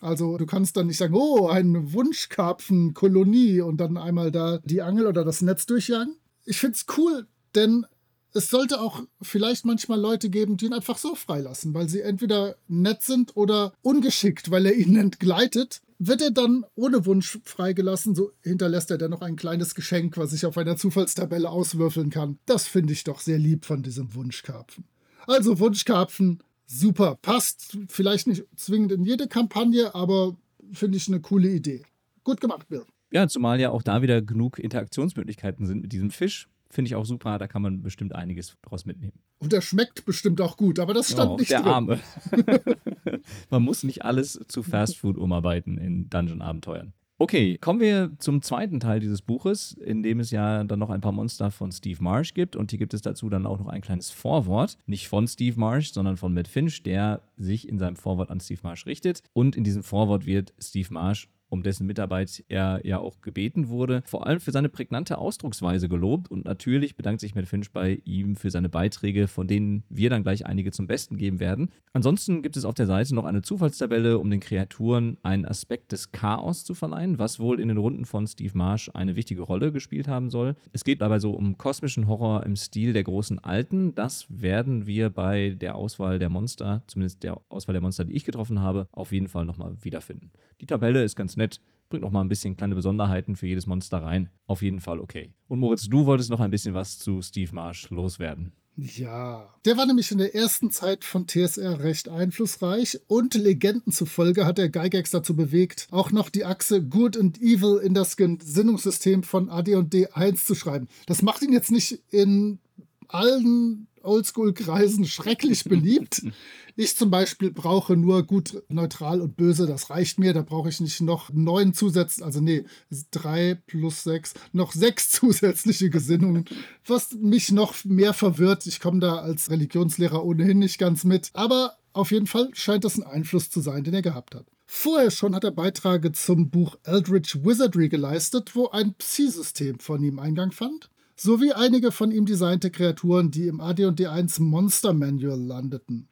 Also 0.00 0.36
du 0.36 0.46
kannst 0.46 0.76
dann 0.76 0.88
nicht 0.88 0.96
sagen, 0.96 1.14
oh, 1.14 1.46
eine 1.46 1.92
Wunschkarpfenkolonie 1.92 3.60
und 3.60 3.76
dann 3.76 3.96
einmal 3.96 4.32
da 4.32 4.58
die 4.64 4.82
Angel 4.82 5.06
oder 5.06 5.24
das 5.24 5.42
Netz 5.42 5.64
durchjagen. 5.66 6.16
Ich 6.44 6.58
finde 6.58 6.76
es 6.76 6.86
cool, 6.96 7.28
denn 7.54 7.86
es 8.34 8.50
sollte 8.50 8.80
auch 8.80 9.02
vielleicht 9.20 9.64
manchmal 9.64 10.00
Leute 10.00 10.30
geben, 10.30 10.56
die 10.56 10.66
ihn 10.66 10.72
einfach 10.72 10.98
so 10.98 11.14
freilassen, 11.14 11.74
weil 11.74 11.88
sie 11.88 12.00
entweder 12.00 12.56
nett 12.66 13.02
sind 13.02 13.36
oder 13.36 13.74
ungeschickt, 13.82 14.50
weil 14.50 14.66
er 14.66 14.74
ihnen 14.74 14.96
entgleitet. 14.96 15.82
Wird 16.04 16.20
er 16.20 16.32
dann 16.32 16.64
ohne 16.74 17.06
Wunsch 17.06 17.38
freigelassen, 17.44 18.16
so 18.16 18.32
hinterlässt 18.42 18.90
er 18.90 18.98
dann 18.98 19.12
noch 19.12 19.20
ein 19.20 19.36
kleines 19.36 19.76
Geschenk, 19.76 20.16
was 20.16 20.32
ich 20.32 20.44
auf 20.44 20.58
einer 20.58 20.76
Zufallstabelle 20.76 21.48
auswürfeln 21.48 22.10
kann. 22.10 22.40
Das 22.44 22.66
finde 22.66 22.92
ich 22.92 23.04
doch 23.04 23.20
sehr 23.20 23.38
lieb 23.38 23.64
von 23.64 23.84
diesem 23.84 24.12
Wunschkarpfen. 24.12 24.82
Also 25.28 25.60
Wunschkarpfen, 25.60 26.42
super. 26.66 27.18
Passt 27.22 27.78
vielleicht 27.88 28.26
nicht 28.26 28.44
zwingend 28.56 28.90
in 28.90 29.04
jede 29.04 29.28
Kampagne, 29.28 29.94
aber 29.94 30.36
finde 30.72 30.96
ich 30.96 31.06
eine 31.06 31.20
coole 31.20 31.48
Idee. 31.48 31.84
Gut 32.24 32.40
gemacht, 32.40 32.68
Bill. 32.68 32.84
Ja, 33.12 33.28
zumal 33.28 33.60
ja 33.60 33.70
auch 33.70 33.84
da 33.84 34.02
wieder 34.02 34.22
genug 34.22 34.58
Interaktionsmöglichkeiten 34.58 35.66
sind 35.66 35.82
mit 35.82 35.92
diesem 35.92 36.10
Fisch. 36.10 36.48
Finde 36.68 36.88
ich 36.88 36.96
auch 36.96 37.04
super, 37.04 37.38
da 37.38 37.46
kann 37.46 37.62
man 37.62 37.80
bestimmt 37.80 38.12
einiges 38.12 38.56
draus 38.62 38.86
mitnehmen. 38.86 39.20
Und 39.38 39.52
der 39.52 39.60
schmeckt 39.60 40.04
bestimmt 40.04 40.40
auch 40.40 40.56
gut, 40.56 40.80
aber 40.80 40.94
das 40.94 41.12
stand 41.12 41.30
oh, 41.30 41.36
nicht 41.36 41.52
der 41.52 41.60
drin. 41.62 41.72
Arme. 41.72 42.00
man 43.50 43.62
muss 43.62 43.82
nicht 43.82 44.04
alles 44.04 44.40
zu 44.48 44.62
Fast 44.62 44.98
Food 44.98 45.16
umarbeiten 45.16 45.78
in 45.78 46.08
Dungeon-Abenteuern. 46.08 46.92
Okay, 47.22 47.56
kommen 47.56 47.78
wir 47.78 48.10
zum 48.18 48.42
zweiten 48.42 48.80
Teil 48.80 48.98
dieses 48.98 49.22
Buches, 49.22 49.74
in 49.74 50.02
dem 50.02 50.18
es 50.18 50.32
ja 50.32 50.64
dann 50.64 50.80
noch 50.80 50.90
ein 50.90 51.00
paar 51.00 51.12
Monster 51.12 51.52
von 51.52 51.70
Steve 51.70 52.02
Marsh 52.02 52.34
gibt. 52.34 52.56
Und 52.56 52.70
hier 52.72 52.80
gibt 52.80 52.94
es 52.94 53.02
dazu 53.02 53.28
dann 53.28 53.46
auch 53.46 53.60
noch 53.60 53.68
ein 53.68 53.80
kleines 53.80 54.10
Vorwort. 54.10 54.76
Nicht 54.86 55.06
von 55.06 55.28
Steve 55.28 55.56
Marsh, 55.56 55.92
sondern 55.92 56.16
von 56.16 56.34
Matt 56.34 56.48
Finch, 56.48 56.82
der 56.82 57.22
sich 57.36 57.68
in 57.68 57.78
seinem 57.78 57.94
Vorwort 57.94 58.30
an 58.30 58.40
Steve 58.40 58.58
Marsh 58.64 58.86
richtet. 58.86 59.22
Und 59.34 59.54
in 59.54 59.62
diesem 59.62 59.84
Vorwort 59.84 60.26
wird 60.26 60.52
Steve 60.58 60.88
Marsh 60.92 61.28
um 61.52 61.62
dessen 61.62 61.86
Mitarbeit 61.86 62.42
er 62.48 62.80
ja 62.84 62.98
auch 62.98 63.20
gebeten 63.20 63.68
wurde, 63.68 64.02
vor 64.06 64.26
allem 64.26 64.40
für 64.40 64.52
seine 64.52 64.70
prägnante 64.70 65.18
Ausdrucksweise 65.18 65.88
gelobt 65.88 66.30
und 66.30 66.46
natürlich 66.46 66.96
bedankt 66.96 67.20
sich 67.20 67.34
Matt 67.34 67.46
Finch 67.46 67.70
bei 67.72 68.00
ihm 68.04 68.36
für 68.36 68.50
seine 68.50 68.70
Beiträge, 68.70 69.28
von 69.28 69.46
denen 69.46 69.84
wir 69.90 70.08
dann 70.08 70.22
gleich 70.22 70.46
einige 70.46 70.72
zum 70.72 70.86
Besten 70.86 71.18
geben 71.18 71.40
werden. 71.40 71.70
Ansonsten 71.92 72.40
gibt 72.40 72.56
es 72.56 72.64
auf 72.64 72.74
der 72.74 72.86
Seite 72.86 73.14
noch 73.14 73.26
eine 73.26 73.42
Zufallstabelle, 73.42 74.18
um 74.18 74.30
den 74.30 74.40
Kreaturen 74.40 75.18
einen 75.22 75.44
Aspekt 75.44 75.92
des 75.92 76.10
Chaos 76.10 76.64
zu 76.64 76.72
verleihen, 76.72 77.18
was 77.18 77.38
wohl 77.38 77.60
in 77.60 77.68
den 77.68 77.76
Runden 77.76 78.06
von 78.06 78.26
Steve 78.26 78.56
Marsh 78.56 78.90
eine 78.94 79.14
wichtige 79.14 79.42
Rolle 79.42 79.72
gespielt 79.72 80.08
haben 80.08 80.30
soll. 80.30 80.56
Es 80.72 80.84
geht 80.84 81.02
dabei 81.02 81.18
so 81.18 81.32
um 81.32 81.58
kosmischen 81.58 82.08
Horror 82.08 82.44
im 82.46 82.56
Stil 82.56 82.94
der 82.94 83.04
großen 83.04 83.38
Alten. 83.40 83.94
Das 83.94 84.26
werden 84.30 84.86
wir 84.86 85.10
bei 85.10 85.50
der 85.50 85.74
Auswahl 85.74 86.18
der 86.18 86.30
Monster, 86.30 86.82
zumindest 86.86 87.22
der 87.22 87.38
Auswahl 87.50 87.74
der 87.74 87.82
Monster, 87.82 88.06
die 88.06 88.14
ich 88.14 88.24
getroffen 88.24 88.60
habe, 88.60 88.88
auf 88.92 89.12
jeden 89.12 89.28
Fall 89.28 89.44
nochmal 89.44 89.76
wiederfinden. 89.82 90.30
Die 90.62 90.66
Tabelle 90.66 91.02
ist 91.02 91.16
ganz 91.16 91.36
nett, 91.36 91.60
bringt 91.88 92.04
noch 92.04 92.12
mal 92.12 92.20
ein 92.20 92.28
bisschen 92.28 92.56
kleine 92.56 92.76
Besonderheiten 92.76 93.34
für 93.34 93.48
jedes 93.48 93.66
Monster 93.66 93.98
rein. 93.98 94.30
Auf 94.46 94.62
jeden 94.62 94.80
Fall 94.80 95.00
okay. 95.00 95.32
Und 95.48 95.58
Moritz, 95.58 95.88
du 95.88 96.06
wolltest 96.06 96.30
noch 96.30 96.38
ein 96.38 96.52
bisschen 96.52 96.72
was 96.72 96.98
zu 96.98 97.20
Steve 97.20 97.52
Marsh 97.52 97.90
loswerden. 97.90 98.52
Ja, 98.76 99.52
der 99.64 99.76
war 99.76 99.86
nämlich 99.86 100.12
in 100.12 100.18
der 100.18 100.36
ersten 100.36 100.70
Zeit 100.70 101.04
von 101.04 101.26
TSR 101.26 101.80
recht 101.80 102.08
einflussreich 102.08 103.00
und 103.08 103.34
Legenden 103.34 103.92
zufolge 103.92 104.46
hat 104.46 104.60
er 104.60 104.68
Gygax 104.68 105.10
dazu 105.10 105.34
bewegt, 105.34 105.88
auch 105.90 106.12
noch 106.12 106.30
die 106.30 106.44
Achse 106.44 106.80
Good 106.80 107.18
and 107.18 107.42
Evil 107.42 107.80
in 107.82 107.92
das 107.92 108.16
Gesinnungssystem 108.16 109.24
von 109.24 109.50
AD&D 109.50 110.06
1 110.12 110.46
zu 110.46 110.54
schreiben. 110.54 110.86
Das 111.06 111.22
macht 111.22 111.42
ihn 111.42 111.52
jetzt 111.52 111.72
nicht 111.72 112.02
in 112.10 112.60
allen 113.08 113.88
Oldschool-Kreisen 114.04 115.04
schrecklich 115.04 115.64
beliebt. 115.64 116.22
Ich 116.74 116.96
zum 116.96 117.10
Beispiel 117.10 117.50
brauche 117.50 117.96
nur 117.98 118.22
gut, 118.22 118.62
neutral 118.70 119.20
und 119.20 119.36
böse, 119.36 119.66
das 119.66 119.90
reicht 119.90 120.18
mir. 120.18 120.32
Da 120.32 120.40
brauche 120.40 120.70
ich 120.70 120.80
nicht 120.80 121.02
noch 121.02 121.30
neun 121.30 121.74
zusätzliche, 121.74 122.24
also 122.24 122.40
nee, 122.40 122.64
drei 123.10 123.58
plus 123.66 124.04
sechs, 124.04 124.32
noch 124.52 124.72
sechs 124.72 125.10
zusätzliche 125.10 125.90
Gesinnungen, 125.90 126.46
was 126.86 127.12
mich 127.12 127.52
noch 127.52 127.84
mehr 127.84 128.14
verwirrt. 128.14 128.66
Ich 128.66 128.80
komme 128.80 129.00
da 129.00 129.16
als 129.16 129.50
Religionslehrer 129.50 130.24
ohnehin 130.24 130.60
nicht 130.60 130.78
ganz 130.78 131.04
mit. 131.04 131.28
Aber 131.34 131.76
auf 131.92 132.10
jeden 132.10 132.26
Fall 132.26 132.48
scheint 132.54 132.84
das 132.84 132.96
ein 132.96 133.02
Einfluss 133.02 133.50
zu 133.50 133.60
sein, 133.60 133.84
den 133.84 133.92
er 133.92 134.02
gehabt 134.02 134.34
hat. 134.34 134.46
Vorher 134.64 135.10
schon 135.10 135.34
hat 135.34 135.44
er 135.44 135.50
Beiträge 135.50 136.12
zum 136.12 136.48
Buch 136.48 136.76
Eldritch 136.84 137.44
Wizardry 137.44 137.90
geleistet, 137.90 138.56
wo 138.56 138.68
ein 138.68 138.94
Psi-System 138.94 139.78
von 139.78 140.02
ihm 140.02 140.18
Eingang 140.18 140.52
fand 140.52 140.88
sowie 141.22 141.52
einige 141.52 141.92
von 141.92 142.10
ihm 142.10 142.26
designte 142.26 142.70
Kreaturen, 142.70 143.30
die 143.30 143.46
im 143.46 143.60
AD&D 143.60 144.06
1 144.06 144.40
Monster 144.40 144.92
Manual 144.92 145.40
landeten. 145.40 146.08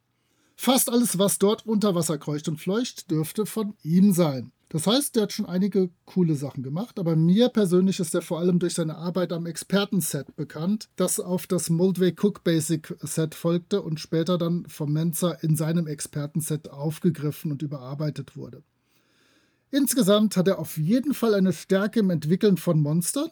Fast 0.56 0.90
alles, 0.90 1.18
was 1.18 1.38
dort 1.38 1.66
unter 1.66 1.94
Wasser 1.94 2.18
kreucht 2.18 2.48
und 2.48 2.60
fleucht, 2.60 3.10
dürfte 3.10 3.46
von 3.46 3.74
ihm 3.82 4.12
sein. 4.12 4.52
Das 4.68 4.86
heißt, 4.86 5.16
der 5.16 5.24
hat 5.24 5.32
schon 5.32 5.46
einige 5.46 5.90
coole 6.04 6.36
Sachen 6.36 6.62
gemacht, 6.62 7.00
aber 7.00 7.16
mir 7.16 7.48
persönlich 7.48 7.98
ist 7.98 8.14
er 8.14 8.22
vor 8.22 8.38
allem 8.38 8.60
durch 8.60 8.74
seine 8.74 8.96
Arbeit 8.96 9.32
am 9.32 9.46
Expertenset 9.46 10.36
bekannt, 10.36 10.88
das 10.94 11.18
auf 11.18 11.48
das 11.48 11.70
Moldway 11.70 12.14
Cook 12.16 12.44
Basic 12.44 12.94
Set 13.00 13.34
folgte 13.34 13.82
und 13.82 13.98
später 13.98 14.38
dann 14.38 14.64
vom 14.68 14.92
Menzer 14.92 15.42
in 15.42 15.56
seinem 15.56 15.88
Expertenset 15.88 16.70
aufgegriffen 16.70 17.50
und 17.50 17.62
überarbeitet 17.62 18.36
wurde. 18.36 18.62
Insgesamt 19.72 20.36
hat 20.36 20.46
er 20.46 20.60
auf 20.60 20.76
jeden 20.76 21.14
Fall 21.14 21.34
eine 21.34 21.52
Stärke 21.52 21.98
im 21.98 22.10
Entwickeln 22.10 22.56
von 22.56 22.80
Monstern, 22.80 23.30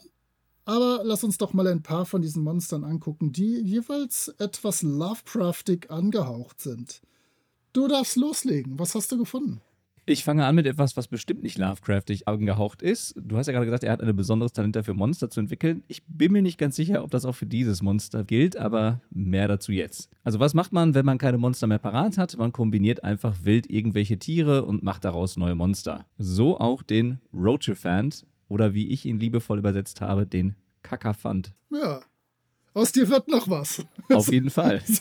aber 0.68 1.00
lass 1.02 1.24
uns 1.24 1.38
doch 1.38 1.54
mal 1.54 1.66
ein 1.66 1.82
paar 1.82 2.04
von 2.04 2.20
diesen 2.20 2.44
Monstern 2.44 2.84
angucken, 2.84 3.32
die 3.32 3.58
jeweils 3.58 4.28
etwas 4.38 4.82
Lovecraftig 4.82 5.90
angehaucht 5.90 6.60
sind. 6.60 7.00
Du 7.72 7.88
darfst 7.88 8.16
loslegen. 8.16 8.78
Was 8.78 8.94
hast 8.94 9.10
du 9.10 9.16
gefunden? 9.16 9.62
Ich 10.04 10.24
fange 10.24 10.44
an 10.44 10.54
mit 10.54 10.66
etwas, 10.66 10.94
was 10.94 11.08
bestimmt 11.08 11.42
nicht 11.42 11.56
Lovecraftig 11.56 12.28
angehaucht 12.28 12.82
ist. 12.82 13.14
Du 13.18 13.38
hast 13.38 13.46
ja 13.46 13.54
gerade 13.54 13.64
gesagt, 13.64 13.82
er 13.82 13.92
hat 13.92 14.02
ein 14.02 14.14
besonderes 14.14 14.52
Talent 14.52 14.76
dafür, 14.76 14.92
Monster 14.92 15.30
zu 15.30 15.40
entwickeln. 15.40 15.84
Ich 15.88 16.02
bin 16.06 16.32
mir 16.32 16.42
nicht 16.42 16.58
ganz 16.58 16.76
sicher, 16.76 17.02
ob 17.02 17.10
das 17.10 17.24
auch 17.24 17.34
für 17.34 17.46
dieses 17.46 17.80
Monster 17.80 18.22
gilt, 18.22 18.58
aber 18.58 19.00
mehr 19.10 19.48
dazu 19.48 19.72
jetzt. 19.72 20.10
Also 20.22 20.38
was 20.38 20.52
macht 20.52 20.72
man, 20.72 20.94
wenn 20.94 21.06
man 21.06 21.16
keine 21.16 21.38
Monster 21.38 21.66
mehr 21.66 21.78
parat 21.78 22.18
hat? 22.18 22.36
Man 22.36 22.52
kombiniert 22.52 23.04
einfach 23.04 23.36
wild 23.42 23.70
irgendwelche 23.70 24.18
Tiere 24.18 24.66
und 24.66 24.82
macht 24.82 25.06
daraus 25.06 25.38
neue 25.38 25.54
Monster. 25.54 26.04
So 26.18 26.58
auch 26.60 26.82
den 26.82 27.20
Roachefant 27.32 28.26
oder 28.48 28.74
wie 28.74 28.88
ich 28.88 29.04
ihn 29.04 29.20
liebevoll 29.20 29.58
übersetzt 29.58 30.00
habe, 30.00 30.26
den 30.26 30.54
Kackerfant. 30.82 31.52
Ja, 31.70 32.00
aus 32.74 32.92
dir 32.92 33.08
wird 33.08 33.28
noch 33.28 33.48
was. 33.48 33.84
Auf 34.08 34.30
jeden 34.30 34.50
Fall. 34.50 34.82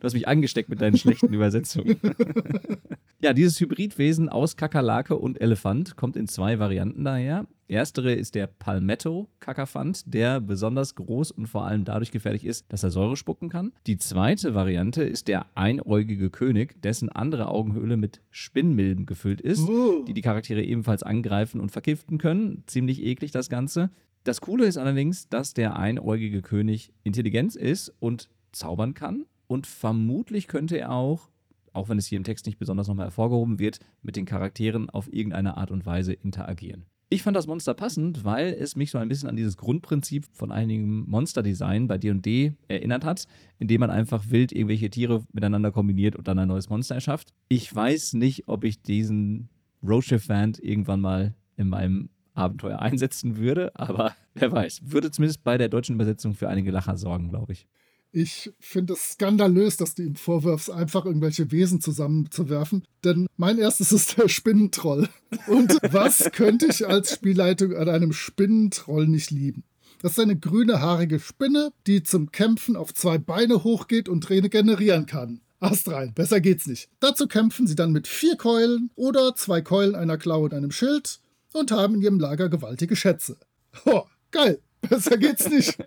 Du 0.00 0.04
hast 0.04 0.14
mich 0.14 0.26
angesteckt 0.26 0.70
mit 0.70 0.80
deinen 0.80 0.96
schlechten 0.96 1.32
Übersetzungen. 1.32 2.00
Ja, 3.18 3.32
dieses 3.32 3.58
Hybridwesen 3.58 4.28
aus 4.28 4.56
Kakerlake 4.56 5.16
und 5.16 5.40
Elefant 5.40 5.96
kommt 5.96 6.16
in 6.16 6.28
zwei 6.28 6.58
Varianten 6.58 7.02
daher. 7.02 7.46
Erstere 7.68 8.12
ist 8.12 8.34
der 8.36 8.46
Palmetto-Kakafant, 8.46 10.04
der 10.06 10.40
besonders 10.40 10.94
groß 10.94 11.32
und 11.32 11.46
vor 11.46 11.64
allem 11.66 11.84
dadurch 11.84 12.12
gefährlich 12.12 12.44
ist, 12.44 12.64
dass 12.72 12.82
er 12.84 12.90
Säure 12.90 13.16
spucken 13.16 13.48
kann. 13.48 13.72
Die 13.86 13.98
zweite 13.98 14.54
Variante 14.54 15.02
ist 15.02 15.26
der 15.28 15.46
einäugige 15.56 16.30
König, 16.30 16.80
dessen 16.82 17.08
andere 17.08 17.48
Augenhöhle 17.48 17.96
mit 17.96 18.20
Spinnmilben 18.30 19.06
gefüllt 19.06 19.40
ist, 19.40 19.68
Oh. 19.68 20.04
die 20.06 20.14
die 20.14 20.22
Charaktere 20.22 20.62
ebenfalls 20.62 21.02
angreifen 21.02 21.60
und 21.60 21.72
vergiften 21.72 22.18
können. 22.18 22.62
Ziemlich 22.66 23.02
eklig 23.02 23.32
das 23.32 23.48
Ganze. 23.48 23.90
Das 24.22 24.40
Coole 24.40 24.66
ist 24.66 24.76
allerdings, 24.78 25.28
dass 25.28 25.54
der 25.54 25.76
einäugige 25.76 26.42
König 26.42 26.92
Intelligenz 27.04 27.56
ist 27.56 27.92
und 28.00 28.28
zaubern 28.52 28.94
kann. 28.94 29.26
Und 29.48 29.66
vermutlich 29.66 30.48
könnte 30.48 30.78
er 30.78 30.92
auch, 30.92 31.28
auch 31.72 31.88
wenn 31.88 31.98
es 31.98 32.06
hier 32.06 32.16
im 32.16 32.24
Text 32.24 32.46
nicht 32.46 32.58
besonders 32.58 32.88
nochmal 32.88 33.06
hervorgehoben 33.06 33.58
wird, 33.58 33.78
mit 34.02 34.16
den 34.16 34.24
Charakteren 34.24 34.88
auf 34.90 35.12
irgendeine 35.12 35.56
Art 35.56 35.70
und 35.70 35.84
Weise 35.86 36.12
interagieren. 36.12 36.86
Ich 37.08 37.22
fand 37.22 37.36
das 37.36 37.46
Monster 37.46 37.72
passend, 37.72 38.24
weil 38.24 38.52
es 38.52 38.74
mich 38.74 38.90
so 38.90 38.98
ein 38.98 39.08
bisschen 39.08 39.28
an 39.28 39.36
dieses 39.36 39.56
Grundprinzip 39.56 40.26
von 40.32 40.50
einigem 40.50 41.04
Monsterdesign 41.08 41.86
bei 41.86 41.98
D&D 41.98 42.54
erinnert 42.66 43.04
hat, 43.04 43.28
indem 43.60 43.80
man 43.80 43.90
einfach 43.90 44.28
wild 44.30 44.50
irgendwelche 44.50 44.90
Tiere 44.90 45.24
miteinander 45.32 45.70
kombiniert 45.70 46.16
und 46.16 46.26
dann 46.26 46.40
ein 46.40 46.48
neues 46.48 46.68
Monster 46.68 46.96
erschafft. 46.96 47.32
Ich 47.48 47.72
weiß 47.72 48.14
nicht, 48.14 48.48
ob 48.48 48.64
ich 48.64 48.82
diesen 48.82 49.48
Roachefant 49.86 50.58
irgendwann 50.58 51.00
mal 51.00 51.36
in 51.56 51.68
meinem 51.68 52.10
Abenteuer 52.34 52.78
einsetzen 52.80 53.36
würde, 53.36 53.70
aber 53.76 54.16
wer 54.34 54.50
weiß. 54.50 54.80
Würde 54.86 55.12
zumindest 55.12 55.44
bei 55.44 55.58
der 55.58 55.68
deutschen 55.68 55.94
Übersetzung 55.94 56.34
für 56.34 56.48
einige 56.48 56.72
Lacher 56.72 56.96
sorgen, 56.96 57.28
glaube 57.28 57.52
ich. 57.52 57.68
Ich 58.18 58.50
finde 58.60 58.94
es 58.94 59.10
skandalös, 59.12 59.76
dass 59.76 59.94
du 59.94 60.02
ihm 60.02 60.14
vorwirfst, 60.14 60.70
einfach 60.70 61.04
irgendwelche 61.04 61.52
Wesen 61.52 61.82
zusammenzuwerfen. 61.82 62.82
Denn 63.04 63.26
mein 63.36 63.58
erstes 63.58 63.92
ist 63.92 64.16
der 64.16 64.28
Spinnentroll. 64.28 65.10
Und 65.46 65.76
was 65.92 66.30
könnte 66.32 66.64
ich 66.64 66.86
als 66.86 67.12
Spielleitung 67.12 67.76
an 67.76 67.90
einem 67.90 68.14
Spinnentroll 68.14 69.06
nicht 69.06 69.30
lieben? 69.30 69.64
Das 70.00 70.12
ist 70.12 70.20
eine 70.20 70.38
grüne, 70.38 70.80
haarige 70.80 71.20
Spinne, 71.20 71.72
die 71.86 72.04
zum 72.04 72.32
Kämpfen 72.32 72.74
auf 72.74 72.94
zwei 72.94 73.18
Beine 73.18 73.64
hochgeht 73.64 74.08
und 74.08 74.30
regenerieren 74.30 75.04
kann. 75.04 75.42
Ast 75.60 75.86
rein, 75.90 76.14
besser 76.14 76.40
geht's 76.40 76.66
nicht. 76.66 76.88
Dazu 77.00 77.28
kämpfen 77.28 77.66
sie 77.66 77.76
dann 77.76 77.92
mit 77.92 78.08
vier 78.08 78.36
Keulen 78.36 78.88
oder 78.94 79.34
zwei 79.34 79.60
Keulen, 79.60 79.94
einer 79.94 80.16
Klaue 80.16 80.44
und 80.44 80.54
einem 80.54 80.70
Schild 80.70 81.20
und 81.52 81.70
haben 81.70 81.96
in 81.96 82.00
ihrem 82.00 82.18
Lager 82.18 82.48
gewaltige 82.48 82.96
Schätze. 82.96 83.36
Ho, 83.84 84.06
geil, 84.30 84.62
besser 84.80 85.18
geht's 85.18 85.50
nicht. 85.50 85.76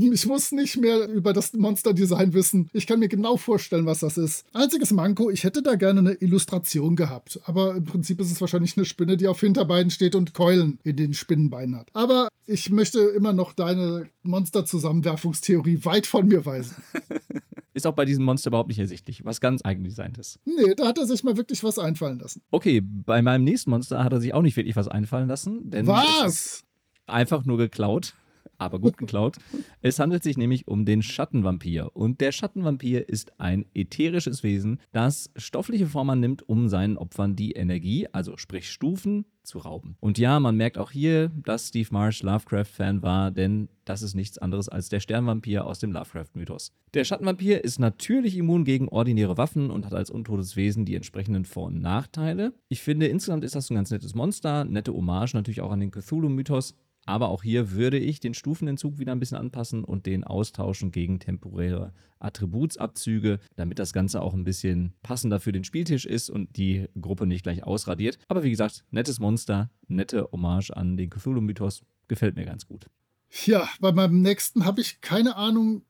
Ich 0.12 0.26
muss 0.26 0.52
nicht 0.52 0.76
mehr 0.76 1.08
über 1.08 1.32
das 1.32 1.52
Monsterdesign 1.52 2.32
wissen. 2.34 2.68
Ich 2.72 2.86
kann 2.86 2.98
mir 2.98 3.08
genau 3.08 3.36
vorstellen, 3.36 3.86
was 3.86 4.00
das 4.00 4.18
ist. 4.18 4.44
Einziges 4.52 4.92
Manko, 4.92 5.30
ich 5.30 5.44
hätte 5.44 5.62
da 5.62 5.74
gerne 5.76 6.00
eine 6.00 6.12
Illustration 6.14 6.96
gehabt. 6.96 7.40
Aber 7.44 7.76
im 7.76 7.84
Prinzip 7.84 8.20
ist 8.20 8.30
es 8.30 8.40
wahrscheinlich 8.40 8.76
eine 8.76 8.86
Spinne, 8.86 9.16
die 9.16 9.28
auf 9.28 9.40
Hinterbeinen 9.40 9.90
steht 9.90 10.14
und 10.14 10.34
Keulen 10.34 10.78
in 10.82 10.96
den 10.96 11.14
Spinnenbeinen 11.14 11.76
hat. 11.76 11.88
Aber 11.92 12.28
ich 12.46 12.70
möchte 12.70 13.00
immer 13.00 13.32
noch 13.32 13.52
deine 13.52 14.08
Monsterzusammenwerfungstheorie 14.22 15.84
weit 15.84 16.06
von 16.06 16.28
mir 16.28 16.44
weisen. 16.44 16.76
Ist 17.72 17.86
auch 17.86 17.94
bei 17.94 18.04
diesem 18.04 18.24
Monster 18.24 18.48
überhaupt 18.48 18.68
nicht 18.68 18.80
ersichtlich, 18.80 19.24
was 19.24 19.40
ganz 19.40 19.64
eigendesignt 19.64 20.18
ist. 20.18 20.40
Nee, 20.44 20.74
da 20.74 20.88
hat 20.88 20.98
er 20.98 21.06
sich 21.06 21.22
mal 21.22 21.36
wirklich 21.36 21.62
was 21.62 21.78
einfallen 21.78 22.18
lassen. 22.18 22.42
Okay, 22.50 22.82
bei 22.82 23.22
meinem 23.22 23.44
nächsten 23.44 23.70
Monster 23.70 24.02
hat 24.02 24.12
er 24.12 24.20
sich 24.20 24.34
auch 24.34 24.42
nicht 24.42 24.56
wirklich 24.56 24.74
was 24.74 24.88
einfallen 24.88 25.28
lassen. 25.28 25.70
Denn 25.70 25.86
was? 25.86 26.64
Einfach 27.06 27.44
nur 27.44 27.58
geklaut 27.58 28.14
aber 28.60 28.78
gut 28.78 28.96
geklaut. 28.96 29.36
Es 29.80 29.98
handelt 29.98 30.22
sich 30.22 30.36
nämlich 30.36 30.68
um 30.68 30.84
den 30.84 31.02
Schattenvampir. 31.02 31.90
Und 31.94 32.20
der 32.20 32.32
Schattenvampir 32.32 33.08
ist 33.08 33.38
ein 33.40 33.64
ätherisches 33.74 34.42
Wesen, 34.42 34.80
das 34.92 35.30
stoffliche 35.36 35.86
Form 35.86 36.10
annimmt, 36.10 36.48
um 36.48 36.68
seinen 36.68 36.96
Opfern 36.96 37.36
die 37.36 37.52
Energie, 37.52 38.06
also 38.12 38.36
sprich 38.36 38.70
Stufen, 38.70 39.24
zu 39.42 39.58
rauben. 39.58 39.96
Und 40.00 40.18
ja, 40.18 40.38
man 40.38 40.56
merkt 40.56 40.78
auch 40.78 40.90
hier, 40.90 41.30
dass 41.42 41.68
Steve 41.68 41.88
Marsh 41.90 42.22
Lovecraft-Fan 42.22 43.02
war, 43.02 43.30
denn 43.30 43.68
das 43.84 44.02
ist 44.02 44.14
nichts 44.14 44.38
anderes 44.38 44.68
als 44.68 44.88
der 44.88 45.00
Sternvampir 45.00 45.66
aus 45.66 45.78
dem 45.78 45.92
Lovecraft-Mythos. 45.92 46.72
Der 46.94 47.04
Schattenvampir 47.04 47.64
ist 47.64 47.78
natürlich 47.78 48.36
immun 48.36 48.64
gegen 48.64 48.88
ordinäre 48.88 49.36
Waffen 49.36 49.70
und 49.70 49.86
hat 49.86 49.94
als 49.94 50.10
untotes 50.10 50.56
Wesen 50.56 50.84
die 50.84 50.94
entsprechenden 50.94 51.44
Vor- 51.44 51.66
und 51.66 51.80
Nachteile. 51.80 52.52
Ich 52.68 52.82
finde, 52.82 53.06
insgesamt 53.06 53.44
ist 53.44 53.54
das 53.54 53.70
ein 53.70 53.74
ganz 53.74 53.90
nettes 53.90 54.14
Monster, 54.14 54.64
nette 54.64 54.92
Hommage 54.92 55.34
natürlich 55.34 55.60
auch 55.60 55.72
an 55.72 55.80
den 55.80 55.90
Cthulhu-Mythos, 55.90 56.74
aber 57.06 57.28
auch 57.28 57.42
hier 57.42 57.72
würde 57.72 57.98
ich 57.98 58.20
den 58.20 58.34
Stufenentzug 58.34 58.98
wieder 58.98 59.12
ein 59.12 59.20
bisschen 59.20 59.38
anpassen 59.38 59.84
und 59.84 60.06
den 60.06 60.24
austauschen 60.24 60.92
gegen 60.92 61.18
temporäre 61.18 61.92
Attributsabzüge, 62.18 63.38
damit 63.56 63.78
das 63.78 63.92
Ganze 63.92 64.22
auch 64.22 64.34
ein 64.34 64.44
bisschen 64.44 64.92
passender 65.02 65.40
für 65.40 65.52
den 65.52 65.64
Spieltisch 65.64 66.06
ist 66.06 66.30
und 66.30 66.56
die 66.56 66.88
Gruppe 67.00 67.26
nicht 67.26 67.42
gleich 67.42 67.64
ausradiert. 67.64 68.18
Aber 68.28 68.42
wie 68.42 68.50
gesagt, 68.50 68.84
nettes 68.90 69.18
Monster, 69.18 69.70
nette 69.88 70.28
Hommage 70.30 70.70
an 70.70 70.96
den 70.96 71.10
Cthulhu-Mythos, 71.10 71.82
gefällt 72.08 72.36
mir 72.36 72.44
ganz 72.44 72.66
gut. 72.66 72.86
Ja, 73.46 73.68
bei 73.80 73.92
meinem 73.92 74.22
nächsten 74.22 74.64
habe 74.64 74.80
ich 74.80 75.00
keine 75.00 75.36
Ahnung, 75.36 75.82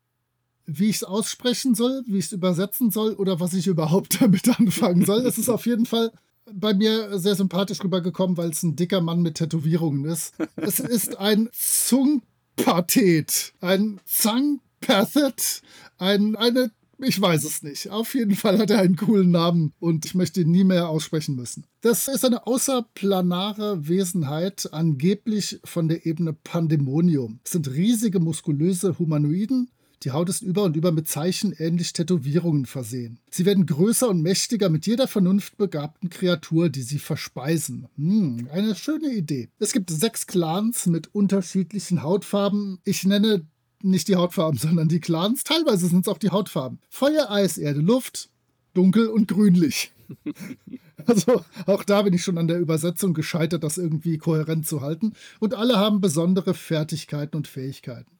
wie 0.66 0.90
ich 0.90 0.96
es 0.96 1.05
aussprechen 1.05 1.75
soll, 1.75 2.03
wie 2.07 2.18
ich 2.18 2.27
es 2.27 2.33
übersetzen 2.33 2.90
soll 2.90 3.14
oder 3.14 3.40
was 3.40 3.55
ich 3.55 3.66
überhaupt 3.66 4.20
damit 4.20 4.49
anfangen 4.59 5.05
soll. 5.05 5.27
Es 5.27 5.38
ist 5.38 5.49
auf 5.49 5.66
jeden 5.66 5.87
Fall 5.87 6.12
bei 6.53 6.74
mir 6.74 7.18
sehr 7.18 7.35
sympathisch 7.35 7.83
rübergekommen, 7.83 8.37
weil 8.37 8.50
es 8.50 8.62
ein 8.62 8.76
dicker 8.76 9.00
Mann 9.00 9.22
mit 9.22 9.37
Tätowierungen 9.37 10.05
ist. 10.05 10.35
es 10.57 10.81
ist 10.81 11.18
ein 11.18 11.48
Zungpathet, 11.53 13.53
ein 13.61 14.00
Zangpathet, 14.05 15.62
ein, 15.98 16.37
eine, 16.37 16.70
ich 16.98 17.20
weiß 17.20 17.44
es 17.44 17.62
nicht. 17.62 17.90
Auf 17.90 18.14
jeden 18.14 18.35
Fall 18.35 18.59
hat 18.59 18.70
er 18.70 18.81
einen 18.81 18.96
coolen 18.96 19.31
Namen 19.31 19.72
und 19.79 20.05
ich 20.05 20.14
möchte 20.14 20.42
ihn 20.42 20.50
nie 20.50 20.64
mehr 20.64 20.88
aussprechen 20.88 21.37
müssen. 21.37 21.64
Das 21.81 22.09
ist 22.09 22.24
eine 22.24 22.46
außerplanare 22.46 23.88
Wesenheit, 23.88 24.68
angeblich 24.72 25.61
von 25.64 25.88
der 25.88 26.07
Ebene 26.07 26.33
Pandemonium. 26.33 27.40
Es 27.44 27.53
sind 27.53 27.70
riesige, 27.70 28.20
muskulöse 28.20 28.98
Humanoiden, 28.98 29.70
die 30.02 30.12
Haut 30.12 30.28
ist 30.28 30.42
über 30.42 30.62
und 30.64 30.76
über 30.76 30.92
mit 30.92 31.08
Zeichen 31.08 31.52
ähnlich 31.52 31.92
Tätowierungen 31.92 32.64
versehen. 32.64 33.18
Sie 33.30 33.44
werden 33.44 33.66
größer 33.66 34.08
und 34.08 34.22
mächtiger 34.22 34.70
mit 34.70 34.86
jeder 34.86 35.06
vernunftbegabten 35.06 36.08
Kreatur, 36.08 36.70
die 36.70 36.82
sie 36.82 36.98
verspeisen. 36.98 37.86
Hm, 37.96 38.48
eine 38.52 38.74
schöne 38.74 39.12
Idee. 39.12 39.48
Es 39.58 39.72
gibt 39.72 39.90
sechs 39.90 40.26
Clans 40.26 40.86
mit 40.86 41.14
unterschiedlichen 41.14 42.02
Hautfarben. 42.02 42.78
Ich 42.84 43.04
nenne 43.04 43.46
nicht 43.82 44.08
die 44.08 44.16
Hautfarben, 44.16 44.58
sondern 44.58 44.88
die 44.88 45.00
Clans. 45.00 45.44
Teilweise 45.44 45.86
sind 45.86 46.06
es 46.06 46.08
auch 46.08 46.18
die 46.18 46.30
Hautfarben. 46.30 46.78
Feuer, 46.88 47.30
Eis, 47.30 47.58
Erde, 47.58 47.80
Luft, 47.80 48.30
dunkel 48.74 49.08
und 49.08 49.28
grünlich. 49.28 49.92
Also 51.06 51.42
auch 51.64 51.82
da 51.82 52.02
bin 52.02 52.12
ich 52.12 52.22
schon 52.22 52.36
an 52.36 52.46
der 52.46 52.58
Übersetzung 52.58 53.14
gescheitert, 53.14 53.64
das 53.64 53.78
irgendwie 53.78 54.18
kohärent 54.18 54.66
zu 54.66 54.82
halten. 54.82 55.14
Und 55.38 55.54
alle 55.54 55.78
haben 55.78 56.02
besondere 56.02 56.52
Fertigkeiten 56.52 57.38
und 57.38 57.48
Fähigkeiten. 57.48 58.19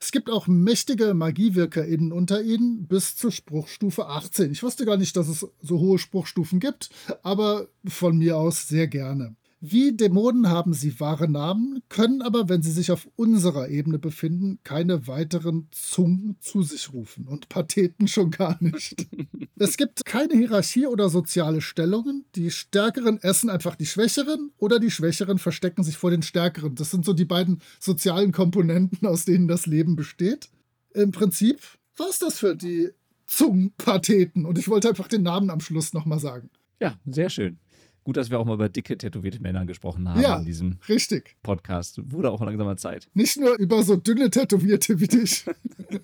Es 0.00 0.12
gibt 0.12 0.30
auch 0.30 0.46
mächtige 0.46 1.14
MagiewirkerInnen 1.14 2.12
unter 2.12 2.42
ihnen 2.42 2.86
bis 2.86 3.16
zur 3.16 3.32
Spruchstufe 3.32 4.06
18. 4.06 4.52
Ich 4.52 4.62
wusste 4.62 4.86
gar 4.86 4.96
nicht, 4.96 5.16
dass 5.16 5.28
es 5.28 5.46
so 5.62 5.78
hohe 5.78 5.98
Spruchstufen 5.98 6.60
gibt, 6.60 6.90
aber 7.22 7.68
von 7.86 8.16
mir 8.18 8.36
aus 8.36 8.68
sehr 8.68 8.88
gerne. 8.88 9.36
Wie 9.60 9.96
Dämonen 9.96 10.50
haben 10.50 10.74
sie 10.74 11.00
wahre 11.00 11.28
Namen, 11.28 11.82
können 11.88 12.20
aber, 12.20 12.50
wenn 12.50 12.62
sie 12.62 12.70
sich 12.70 12.90
auf 12.90 13.08
unserer 13.16 13.68
Ebene 13.70 13.98
befinden, 13.98 14.58
keine 14.64 15.06
weiteren 15.06 15.68
Zungen 15.70 16.36
zu 16.40 16.62
sich 16.62 16.92
rufen 16.92 17.26
und 17.26 17.48
Patheten 17.48 18.06
schon 18.06 18.30
gar 18.30 18.58
nicht. 18.62 19.06
es 19.58 19.78
gibt 19.78 20.04
keine 20.04 20.34
Hierarchie 20.34 20.86
oder 20.86 21.08
soziale 21.08 21.62
Stellungen. 21.62 22.26
Die 22.34 22.50
Stärkeren 22.50 23.18
essen 23.22 23.48
einfach 23.48 23.76
die 23.76 23.86
Schwächeren 23.86 24.52
oder 24.58 24.78
die 24.78 24.90
Schwächeren 24.90 25.38
verstecken 25.38 25.84
sich 25.84 25.96
vor 25.96 26.10
den 26.10 26.22
Stärkeren. 26.22 26.74
Das 26.74 26.90
sind 26.90 27.06
so 27.06 27.14
die 27.14 27.24
beiden 27.24 27.62
sozialen 27.80 28.32
Komponenten, 28.32 29.06
aus 29.08 29.24
denen 29.24 29.48
das 29.48 29.64
Leben 29.64 29.96
besteht. 29.96 30.50
Im 30.92 31.12
Prinzip 31.12 31.60
war 31.96 32.10
es 32.10 32.18
das 32.18 32.38
für 32.38 32.54
die 32.54 32.90
Zungenpatheten 33.24 34.44
und 34.44 34.58
ich 34.58 34.68
wollte 34.68 34.90
einfach 34.90 35.08
den 35.08 35.22
Namen 35.22 35.48
am 35.48 35.60
Schluss 35.60 35.94
nochmal 35.94 36.20
sagen. 36.20 36.50
Ja, 36.78 36.98
sehr 37.06 37.30
schön. 37.30 37.58
Gut, 38.06 38.16
dass 38.16 38.30
wir 38.30 38.38
auch 38.38 38.44
mal 38.44 38.54
über 38.54 38.68
dicke, 38.68 38.96
tätowierte 38.96 39.42
Männer 39.42 39.66
gesprochen 39.66 40.08
haben 40.08 40.20
ja, 40.20 40.36
in 40.36 40.44
diesem 40.44 40.78
richtig. 40.88 41.34
Podcast. 41.42 42.00
Wurde 42.12 42.30
auch 42.30 42.40
langsamer 42.40 42.76
Zeit. 42.76 43.08
Nicht 43.14 43.36
nur 43.36 43.58
über 43.58 43.82
so 43.82 43.96
dünne 43.96 44.30
Tätowierte 44.30 45.00
wie 45.00 45.08
dich. 45.08 45.44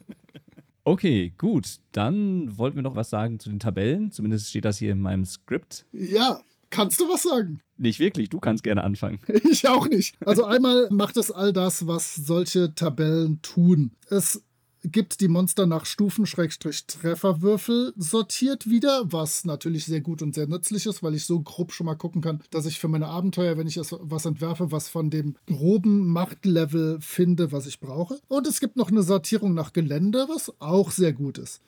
okay, 0.84 1.32
gut. 1.38 1.78
Dann 1.92 2.58
wollten 2.58 2.74
wir 2.74 2.82
noch 2.82 2.96
was 2.96 3.08
sagen 3.08 3.38
zu 3.38 3.50
den 3.50 3.60
Tabellen. 3.60 4.10
Zumindest 4.10 4.50
steht 4.50 4.64
das 4.64 4.78
hier 4.78 4.90
in 4.90 5.00
meinem 5.00 5.24
Skript. 5.24 5.86
Ja, 5.92 6.40
Kannst 6.70 6.98
du 6.98 7.08
was 7.08 7.22
sagen? 7.22 7.60
Nicht 7.76 8.00
wirklich, 8.00 8.30
du 8.30 8.40
kannst 8.40 8.64
gerne 8.64 8.82
anfangen. 8.82 9.20
Ich 9.48 9.68
auch 9.68 9.86
nicht. 9.88 10.16
Also 10.26 10.44
einmal 10.44 10.88
macht 10.90 11.18
es 11.18 11.30
all 11.30 11.52
das, 11.52 11.86
was 11.86 12.16
solche 12.16 12.74
Tabellen 12.74 13.42
tun. 13.42 13.92
Es 14.08 14.42
gibt 14.84 15.20
die 15.20 15.28
Monster 15.28 15.66
nach 15.66 15.86
Stufen-Trefferwürfel 15.86 17.92
sortiert 17.96 18.68
wieder, 18.68 19.02
was 19.04 19.44
natürlich 19.44 19.84
sehr 19.84 20.00
gut 20.00 20.22
und 20.22 20.34
sehr 20.34 20.46
nützlich 20.46 20.86
ist, 20.86 21.02
weil 21.02 21.14
ich 21.14 21.24
so 21.24 21.40
grob 21.40 21.72
schon 21.72 21.86
mal 21.86 21.94
gucken 21.94 22.22
kann, 22.22 22.42
dass 22.50 22.66
ich 22.66 22.78
für 22.78 22.88
meine 22.88 23.06
Abenteuer, 23.06 23.56
wenn 23.56 23.66
ich 23.66 23.78
was 23.78 24.24
entwerfe, 24.24 24.72
was 24.72 24.88
von 24.88 25.10
dem 25.10 25.36
groben 25.46 26.08
Machtlevel 26.08 26.98
finde, 27.00 27.52
was 27.52 27.66
ich 27.66 27.80
brauche. 27.80 28.18
Und 28.28 28.46
es 28.46 28.60
gibt 28.60 28.76
noch 28.76 28.90
eine 28.90 29.02
Sortierung 29.02 29.54
nach 29.54 29.72
Gelände, 29.72 30.26
was 30.28 30.52
auch 30.60 30.90
sehr 30.90 31.12
gut 31.12 31.38
ist. 31.38 31.60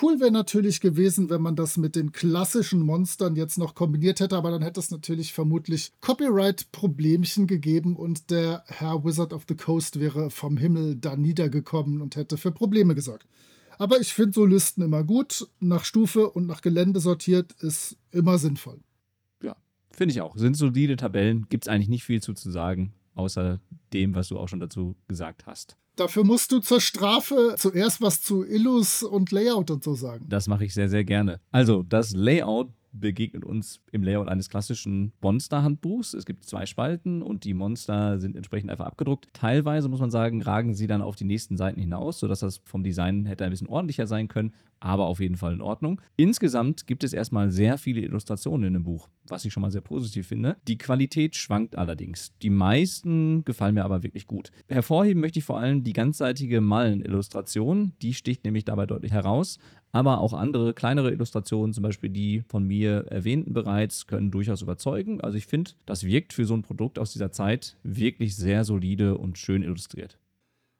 Cool 0.00 0.20
wäre 0.20 0.30
natürlich 0.30 0.80
gewesen, 0.80 1.28
wenn 1.28 1.42
man 1.42 1.54
das 1.54 1.76
mit 1.76 1.96
den 1.96 2.12
klassischen 2.12 2.80
Monstern 2.80 3.36
jetzt 3.36 3.58
noch 3.58 3.74
kombiniert 3.74 4.20
hätte, 4.20 4.36
aber 4.36 4.50
dann 4.50 4.62
hätte 4.62 4.80
es 4.80 4.90
natürlich 4.90 5.34
vermutlich 5.34 5.92
Copyright-Problemchen 6.00 7.46
gegeben 7.46 7.96
und 7.96 8.30
der 8.30 8.64
Herr 8.68 9.04
Wizard 9.04 9.34
of 9.34 9.44
the 9.48 9.54
Coast 9.54 10.00
wäre 10.00 10.30
vom 10.30 10.56
Himmel 10.56 10.96
da 10.96 11.16
niedergekommen 11.16 12.00
und 12.00 12.16
hätte 12.16 12.38
für 12.38 12.52
Probleme 12.52 12.94
gesorgt. 12.94 13.26
Aber 13.78 14.00
ich 14.00 14.14
finde 14.14 14.32
so 14.32 14.46
Listen 14.46 14.82
immer 14.82 15.04
gut. 15.04 15.46
Nach 15.60 15.84
Stufe 15.84 16.30
und 16.30 16.46
nach 16.46 16.62
Gelände 16.62 17.00
sortiert 17.00 17.52
ist 17.60 17.98
immer 18.12 18.38
sinnvoll. 18.38 18.80
Ja, 19.42 19.56
finde 19.90 20.12
ich 20.14 20.20
auch. 20.22 20.36
Sind 20.36 20.56
solide 20.56 20.96
Tabellen, 20.96 21.46
gibt 21.50 21.64
es 21.64 21.68
eigentlich 21.68 21.88
nicht 21.88 22.04
viel 22.04 22.22
zu, 22.22 22.32
zu 22.32 22.50
sagen, 22.50 22.94
außer 23.14 23.60
dem, 23.92 24.14
was 24.14 24.28
du 24.28 24.38
auch 24.38 24.48
schon 24.48 24.60
dazu 24.60 24.96
gesagt 25.08 25.46
hast. 25.46 25.76
Dafür 25.96 26.24
musst 26.24 26.52
du 26.52 26.60
zur 26.60 26.80
Strafe 26.80 27.54
zuerst 27.58 28.00
was 28.00 28.22
zu 28.22 28.44
Illus 28.44 29.02
und 29.02 29.30
Layout 29.30 29.70
und 29.70 29.84
so 29.84 29.94
sagen. 29.94 30.24
Das 30.28 30.48
mache 30.48 30.64
ich 30.64 30.72
sehr, 30.72 30.88
sehr 30.88 31.04
gerne. 31.04 31.40
Also, 31.50 31.82
das 31.82 32.12
Layout 32.14 32.70
begegnet 32.92 33.44
uns 33.44 33.80
im 33.90 34.02
Layout 34.02 34.28
eines 34.28 34.48
klassischen 34.48 35.12
Monster-Handbuchs. 35.20 36.14
Es 36.14 36.26
gibt 36.26 36.44
zwei 36.44 36.66
Spalten 36.66 37.22
und 37.22 37.44
die 37.44 37.54
Monster 37.54 38.18
sind 38.18 38.36
entsprechend 38.36 38.70
einfach 38.70 38.86
abgedruckt. 38.86 39.28
Teilweise 39.32 39.88
muss 39.88 40.00
man 40.00 40.10
sagen, 40.10 40.42
ragen 40.42 40.74
sie 40.74 40.86
dann 40.86 41.02
auf 41.02 41.16
die 41.16 41.24
nächsten 41.24 41.56
Seiten 41.56 41.80
hinaus, 41.80 42.20
sodass 42.20 42.40
das 42.40 42.60
vom 42.64 42.82
Design 42.82 43.26
hätte 43.26 43.44
ein 43.44 43.50
bisschen 43.50 43.68
ordentlicher 43.68 44.06
sein 44.06 44.28
können, 44.28 44.52
aber 44.82 45.06
auf 45.06 45.20
jeden 45.20 45.36
Fall 45.36 45.52
in 45.54 45.60
Ordnung. 45.60 46.00
Insgesamt 46.16 46.86
gibt 46.86 47.04
es 47.04 47.12
erstmal 47.12 47.50
sehr 47.50 47.78
viele 47.78 48.00
Illustrationen 48.00 48.66
in 48.66 48.72
dem 48.74 48.82
Buch, 48.82 49.08
was 49.28 49.44
ich 49.44 49.52
schon 49.52 49.60
mal 49.60 49.70
sehr 49.70 49.80
positiv 49.80 50.26
finde. 50.26 50.56
Die 50.66 50.78
Qualität 50.78 51.36
schwankt 51.36 51.78
allerdings. 51.78 52.32
Die 52.42 52.50
meisten 52.50 53.44
gefallen 53.44 53.74
mir 53.74 53.84
aber 53.84 54.02
wirklich 54.02 54.26
gut. 54.26 54.50
Hervorheben 54.68 55.20
möchte 55.20 55.38
ich 55.38 55.44
vor 55.44 55.58
allem 55.58 55.84
die 55.84 55.92
ganzseitige 55.92 56.60
Mallen-Illustration. 56.60 57.92
Die 58.02 58.14
sticht 58.14 58.44
nämlich 58.44 58.64
dabei 58.64 58.86
deutlich 58.86 59.12
heraus 59.12 59.58
aber 59.92 60.20
auch 60.20 60.32
andere 60.32 60.72
kleinere 60.72 61.12
Illustrationen, 61.12 61.74
zum 61.74 61.82
Beispiel 61.82 62.08
die 62.08 62.42
von 62.48 62.66
mir 62.66 63.06
erwähnten 63.10 63.52
bereits, 63.52 64.06
können 64.06 64.30
durchaus 64.30 64.62
überzeugen. 64.62 65.20
Also 65.20 65.36
ich 65.36 65.46
finde, 65.46 65.72
das 65.84 66.04
wirkt 66.04 66.32
für 66.32 66.46
so 66.46 66.54
ein 66.54 66.62
Produkt 66.62 66.98
aus 66.98 67.12
dieser 67.12 67.30
Zeit 67.30 67.76
wirklich 67.82 68.34
sehr 68.34 68.64
solide 68.64 69.18
und 69.18 69.36
schön 69.36 69.62
illustriert. 69.62 70.18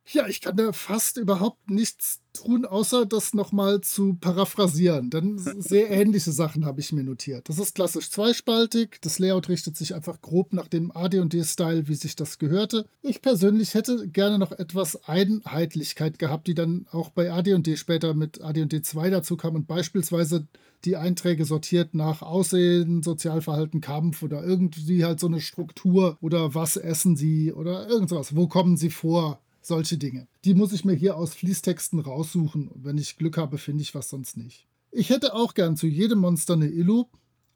Ja, 0.07 0.27
ich 0.27 0.41
kann 0.41 0.57
da 0.57 0.73
fast 0.73 1.17
überhaupt 1.17 1.71
nichts 1.71 2.21
tun, 2.33 2.65
außer 2.65 3.07
das 3.07 3.35
nochmal 3.35 3.83
zu 3.83 4.15
paraphrasieren. 4.15 5.11
Denn 5.11 5.39
sehr 5.59 5.91
ähnliche 5.91 6.33
Sachen 6.33 6.65
habe 6.65 6.81
ich 6.81 6.93
mir 6.93 7.05
notiert. 7.05 7.49
Das 7.49 7.59
ist 7.59 7.75
klassisch 7.75 8.11
zweispaltig. 8.11 8.99
Das 9.01 9.19
Layout 9.19 9.49
richtet 9.49 9.77
sich 9.77 9.95
einfach 9.95 10.21
grob 10.21 10.53
nach 10.53 10.67
dem 10.67 10.91
AD&D-Style, 10.91 11.89
wie 11.89 11.95
sich 11.95 12.17
das 12.17 12.39
gehörte. 12.39 12.87
Ich 13.03 13.23
persönlich 13.23 13.75
hätte 13.75 14.09
gerne 14.09 14.39
noch 14.39 14.53
etwas 14.53 15.05
Einheitlichkeit 15.09 16.19
gehabt, 16.19 16.47
die 16.47 16.55
dann 16.55 16.87
auch 16.91 17.11
bei 17.11 17.31
AD&D 17.31 17.77
später 17.77 18.15
mit 18.15 18.41
AD&D 18.41 18.83
2 18.83 19.11
dazu 19.11 19.37
kam 19.37 19.55
und 19.55 19.67
beispielsweise 19.67 20.49
die 20.85 20.97
Einträge 20.97 21.45
sortiert 21.45 21.95
nach 21.95 22.23
Aussehen, 22.23 23.05
Sozialverhalten, 23.05 23.81
Kampf 23.81 24.23
oder 24.25 24.43
irgendwie 24.43 25.05
halt 25.05 25.21
so 25.21 25.29
eine 25.29 25.41
Struktur 25.41 26.19
oder 26.21 26.57
was 26.57 26.77
essen 26.77 27.15
sie 27.15 27.53
oder 27.53 27.89
irgendwas. 27.89 28.35
Wo 28.35 28.49
kommen 28.49 28.77
sie 28.77 28.91
vor? 28.91 29.39
Solche 29.67 29.99
Dinge. 29.99 30.29
Die 30.45 30.55
muss 30.55 30.73
ich 30.73 30.85
mir 30.85 30.95
hier 30.95 31.17
aus 31.17 31.35
Fließtexten 31.35 32.01
raussuchen. 32.01 32.71
Wenn 32.75 32.99
ich 32.99 33.17
Glück 33.17 33.37
habe, 33.37 33.59
finde 33.59 33.83
ich 33.83 33.95
was 33.95 34.09
sonst 34.09 34.37
nicht. 34.37 34.67
Ich 34.91 35.11
hätte 35.11 35.35
auch 35.35 35.55
gern 35.55 35.77
zu 35.77 35.87
jedem 35.87 36.19
Monster 36.19 36.55
eine 36.55 36.69
Illu, 36.69 37.07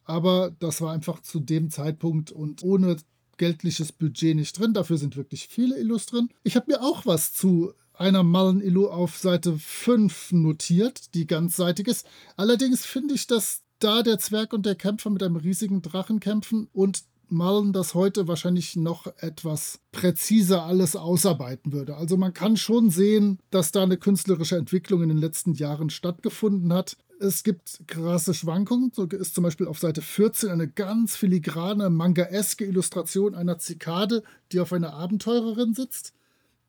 aber 0.04 0.54
das 0.58 0.80
war 0.80 0.92
einfach 0.92 1.20
zu 1.20 1.40
dem 1.40 1.70
Zeitpunkt 1.70 2.32
und 2.32 2.62
ohne 2.62 2.96
geldliches 3.36 3.92
Budget 3.92 4.36
nicht 4.36 4.58
drin. 4.58 4.72
Dafür 4.72 4.98
sind 4.98 5.16
wirklich 5.16 5.48
viele 5.48 5.78
Illus 5.78 6.06
drin. 6.06 6.30
Ich 6.42 6.56
habe 6.56 6.72
mir 6.72 6.82
auch 6.82 7.04
was 7.04 7.34
zu 7.34 7.72
einer 7.92 8.22
Mallen-Illu 8.22 8.88
auf 8.88 9.16
Seite 9.16 9.58
5 9.58 10.32
notiert, 10.32 11.14
die 11.14 11.26
ganzseitig 11.26 11.88
ist. 11.88 12.06
Allerdings 12.36 12.84
finde 12.84 13.14
ich, 13.14 13.26
dass 13.26 13.62
da 13.78 14.02
der 14.02 14.18
Zwerg 14.18 14.52
und 14.52 14.64
der 14.64 14.74
Kämpfer 14.74 15.10
mit 15.10 15.22
einem 15.22 15.36
riesigen 15.36 15.82
Drachen 15.82 16.20
kämpfen 16.20 16.68
und 16.72 17.04
Mullen 17.28 17.72
das 17.72 17.94
heute 17.94 18.28
wahrscheinlich 18.28 18.76
noch 18.76 19.06
etwas 19.18 19.80
präziser 19.92 20.64
alles 20.64 20.96
ausarbeiten 20.96 21.72
würde. 21.72 21.96
Also 21.96 22.16
man 22.16 22.32
kann 22.32 22.56
schon 22.56 22.90
sehen, 22.90 23.38
dass 23.50 23.72
da 23.72 23.82
eine 23.82 23.96
künstlerische 23.96 24.56
Entwicklung 24.56 25.02
in 25.02 25.08
den 25.08 25.18
letzten 25.18 25.54
Jahren 25.54 25.90
stattgefunden 25.90 26.72
hat. 26.72 26.96
Es 27.18 27.42
gibt 27.42 27.80
krasse 27.86 28.34
Schwankungen. 28.34 28.92
So 28.94 29.04
ist 29.04 29.34
zum 29.34 29.44
Beispiel 29.44 29.66
auf 29.66 29.78
Seite 29.78 30.02
14 30.02 30.50
eine 30.50 30.68
ganz 30.68 31.16
filigrane, 31.16 31.90
mangaeske 31.90 32.64
Illustration 32.64 33.34
einer 33.34 33.58
Zikade, 33.58 34.22
die 34.52 34.60
auf 34.60 34.72
einer 34.72 34.94
Abenteurerin 34.94 35.74
sitzt. 35.74 36.12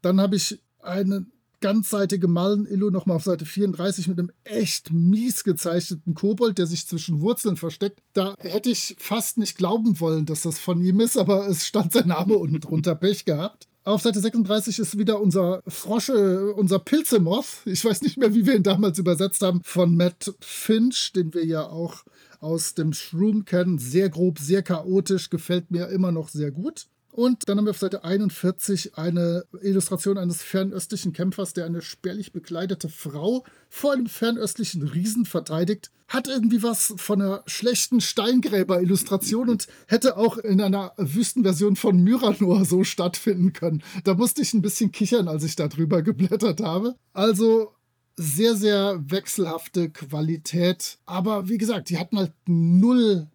Dann 0.02 0.22
habe 0.22 0.36
ich 0.38 0.60
eine 0.80 1.26
ganzseitige 1.60 2.28
Mallen-Illu 2.28 2.90
nochmal 2.90 3.18
auf 3.18 3.24
Seite 3.24 3.46
34 3.46 4.08
mit 4.08 4.20
einem 4.20 4.32
echt 4.44 4.92
mies 4.92 5.44
gezeichneten 5.44 6.14
Kobold, 6.14 6.58
der 6.58 6.68
sich 6.68 6.88
zwischen 6.88 7.22
Wurzeln 7.22 7.58
versteckt. 7.58 8.02
Da 8.14 8.36
hätte 8.40 8.70
ich 8.70 8.96
fast 9.00 9.38
nicht 9.38 9.58
glauben 9.58 10.00
wollen, 10.00 10.26
dass 10.26 10.42
das 10.42 10.60
von 10.60 10.82
ihm 10.82 11.00
ist, 11.00 11.18
aber 11.18 11.48
es 11.48 11.66
stand 11.66 11.94
sein 11.94 12.08
Name 12.08 12.38
unten 12.38 12.60
drunter. 12.60 12.96
Pech 12.96 13.26
gehabt. 13.26 13.68
Auf 13.84 14.02
Seite 14.02 14.20
36 14.20 14.80
ist 14.80 14.98
wieder 14.98 15.22
unser 15.22 15.64
Frosche, 15.66 16.54
unser 16.54 16.78
Pilzemoth. 16.78 17.62
Ich 17.64 17.86
weiß 17.86 18.02
nicht 18.02 18.18
mehr, 18.18 18.34
wie 18.34 18.46
wir 18.46 18.56
ihn 18.56 18.64
damals 18.64 19.00
übersetzt 19.00 19.42
haben, 19.42 19.62
von 19.64 19.96
Matt 19.96 20.36
Finch, 20.42 21.14
den 21.14 21.34
wir 21.34 21.46
ja 21.46 21.66
auch 21.66 22.04
aus 22.42 22.74
dem 22.74 22.92
Shroom 22.92 23.46
kennen. 23.46 23.80
Sehr 23.80 24.10
grob, 24.10 24.40
sehr 24.40 24.62
chaotisch, 24.62 25.30
gefällt 25.30 25.72
mir 25.72 25.88
immer 25.88 26.12
noch 26.12 26.28
sehr 26.28 26.52
gut. 26.52 26.88
Und 27.18 27.50
dann 27.50 27.58
haben 27.58 27.66
wir 27.66 27.72
auf 27.72 27.80
Seite 27.80 28.04
41 28.04 28.96
eine 28.96 29.44
Illustration 29.64 30.20
eines 30.20 30.44
fernöstlichen 30.44 31.14
Kämpfers, 31.14 31.52
der 31.54 31.66
eine 31.66 31.82
spärlich 31.82 32.32
bekleidete 32.32 32.90
Frau 32.90 33.44
vor 33.70 33.94
einem 33.94 34.06
fernöstlichen 34.06 34.84
Riesen 34.84 35.26
verteidigt. 35.26 35.90
Hat 36.08 36.28
irgendwie 36.28 36.62
was 36.62 36.94
von 36.98 37.20
einer 37.20 37.42
schlechten 37.48 38.02
Steingräber-Illustration 38.02 39.50
und 39.50 39.66
hätte 39.88 40.16
auch 40.16 40.38
in 40.38 40.62
einer 40.62 40.94
Wüstenversion 40.98 41.76
von 41.76 41.98
Myranor 42.04 42.66
so 42.66 42.84
stattfinden 42.84 43.52
können. 43.52 43.82
Da 44.04 44.14
musste 44.14 44.44
ich 44.44 44.54
ein 44.54 44.62
bisschen 44.62 44.92
kichern, 44.92 45.28
als 45.28 45.44
ich 45.44 45.56
da 45.56 45.68
drüber 45.68 46.04
geblättert 46.04 46.62
habe. 46.62 46.98
Also 47.14 47.74
sehr, 48.16 48.56
sehr 48.56 49.02
wechselhafte 49.10 49.90
Qualität. 49.90 51.00
Aber 51.08 51.50
wie 51.50 51.58
gesagt, 51.58 51.90
die 51.90 51.98
hatten 51.98 52.20
halt 52.20 52.34
null 52.46 53.28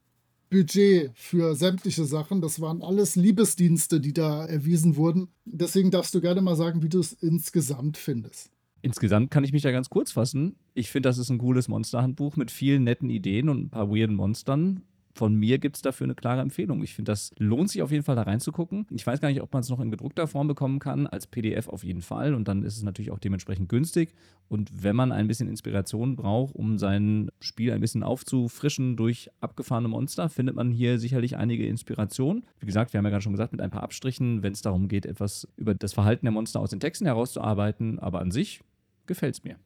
Budget 0.52 1.10
für 1.14 1.54
sämtliche 1.54 2.04
Sachen. 2.04 2.42
Das 2.42 2.60
waren 2.60 2.82
alles 2.82 3.16
Liebesdienste, 3.16 4.00
die 4.00 4.12
da 4.12 4.44
erwiesen 4.44 4.96
wurden. 4.96 5.28
Deswegen 5.46 5.90
darfst 5.90 6.14
du 6.14 6.20
gerne 6.20 6.42
mal 6.42 6.56
sagen, 6.56 6.82
wie 6.82 6.90
du 6.90 7.00
es 7.00 7.14
insgesamt 7.14 7.96
findest. 7.96 8.50
Insgesamt 8.82 9.30
kann 9.30 9.44
ich 9.44 9.52
mich 9.52 9.62
da 9.62 9.70
ganz 9.70 9.88
kurz 9.88 10.12
fassen. 10.12 10.56
Ich 10.74 10.90
finde, 10.90 11.08
das 11.08 11.16
ist 11.16 11.30
ein 11.30 11.38
cooles 11.38 11.68
Monsterhandbuch 11.68 12.36
mit 12.36 12.50
vielen 12.50 12.84
netten 12.84 13.08
Ideen 13.08 13.48
und 13.48 13.64
ein 13.64 13.70
paar 13.70 13.88
weirden 13.88 14.14
Monstern 14.14 14.82
von 15.14 15.34
mir 15.34 15.58
gibt 15.58 15.76
es 15.76 15.82
dafür 15.82 16.04
eine 16.04 16.14
klare 16.14 16.40
Empfehlung. 16.40 16.82
Ich 16.82 16.94
finde, 16.94 17.12
das 17.12 17.32
lohnt 17.36 17.70
sich 17.70 17.82
auf 17.82 17.90
jeden 17.90 18.02
Fall 18.02 18.16
da 18.16 18.22
reinzugucken. 18.22 18.86
Ich 18.90 19.06
weiß 19.06 19.20
gar 19.20 19.28
nicht, 19.28 19.42
ob 19.42 19.52
man 19.52 19.60
es 19.60 19.68
noch 19.68 19.80
in 19.80 19.90
gedruckter 19.90 20.26
Form 20.26 20.48
bekommen 20.48 20.78
kann, 20.78 21.06
als 21.06 21.26
PDF 21.26 21.68
auf 21.68 21.84
jeden 21.84 22.00
Fall. 22.00 22.34
Und 22.34 22.48
dann 22.48 22.62
ist 22.62 22.76
es 22.76 22.82
natürlich 22.82 23.10
auch 23.10 23.18
dementsprechend 23.18 23.68
günstig. 23.68 24.14
Und 24.48 24.82
wenn 24.82 24.96
man 24.96 25.12
ein 25.12 25.28
bisschen 25.28 25.48
Inspiration 25.48 26.16
braucht, 26.16 26.54
um 26.54 26.78
sein 26.78 27.30
Spiel 27.40 27.72
ein 27.72 27.80
bisschen 27.80 28.02
aufzufrischen 28.02 28.96
durch 28.96 29.30
abgefahrene 29.40 29.88
Monster, 29.88 30.28
findet 30.28 30.56
man 30.56 30.70
hier 30.70 30.98
sicherlich 30.98 31.36
einige 31.36 31.66
Inspirationen. 31.66 32.44
Wie 32.60 32.66
gesagt, 32.66 32.92
wir 32.92 32.98
haben 32.98 33.04
ja 33.04 33.10
gerade 33.10 33.22
schon 33.22 33.32
gesagt, 33.32 33.52
mit 33.52 33.60
ein 33.60 33.70
paar 33.70 33.82
Abstrichen, 33.82 34.42
wenn 34.42 34.52
es 34.52 34.62
darum 34.62 34.88
geht, 34.88 35.04
etwas 35.04 35.46
über 35.56 35.74
das 35.74 35.92
Verhalten 35.92 36.24
der 36.24 36.32
Monster 36.32 36.60
aus 36.60 36.70
den 36.70 36.80
Texten 36.80 37.06
herauszuarbeiten. 37.06 37.98
Aber 37.98 38.20
an 38.20 38.30
sich 38.30 38.60
gefällt 39.06 39.34
es 39.34 39.44
mir. 39.44 39.56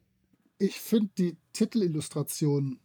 Ich 0.59 0.79
finde 0.79 1.09
die 1.17 1.37
Titelillustration 1.53 2.79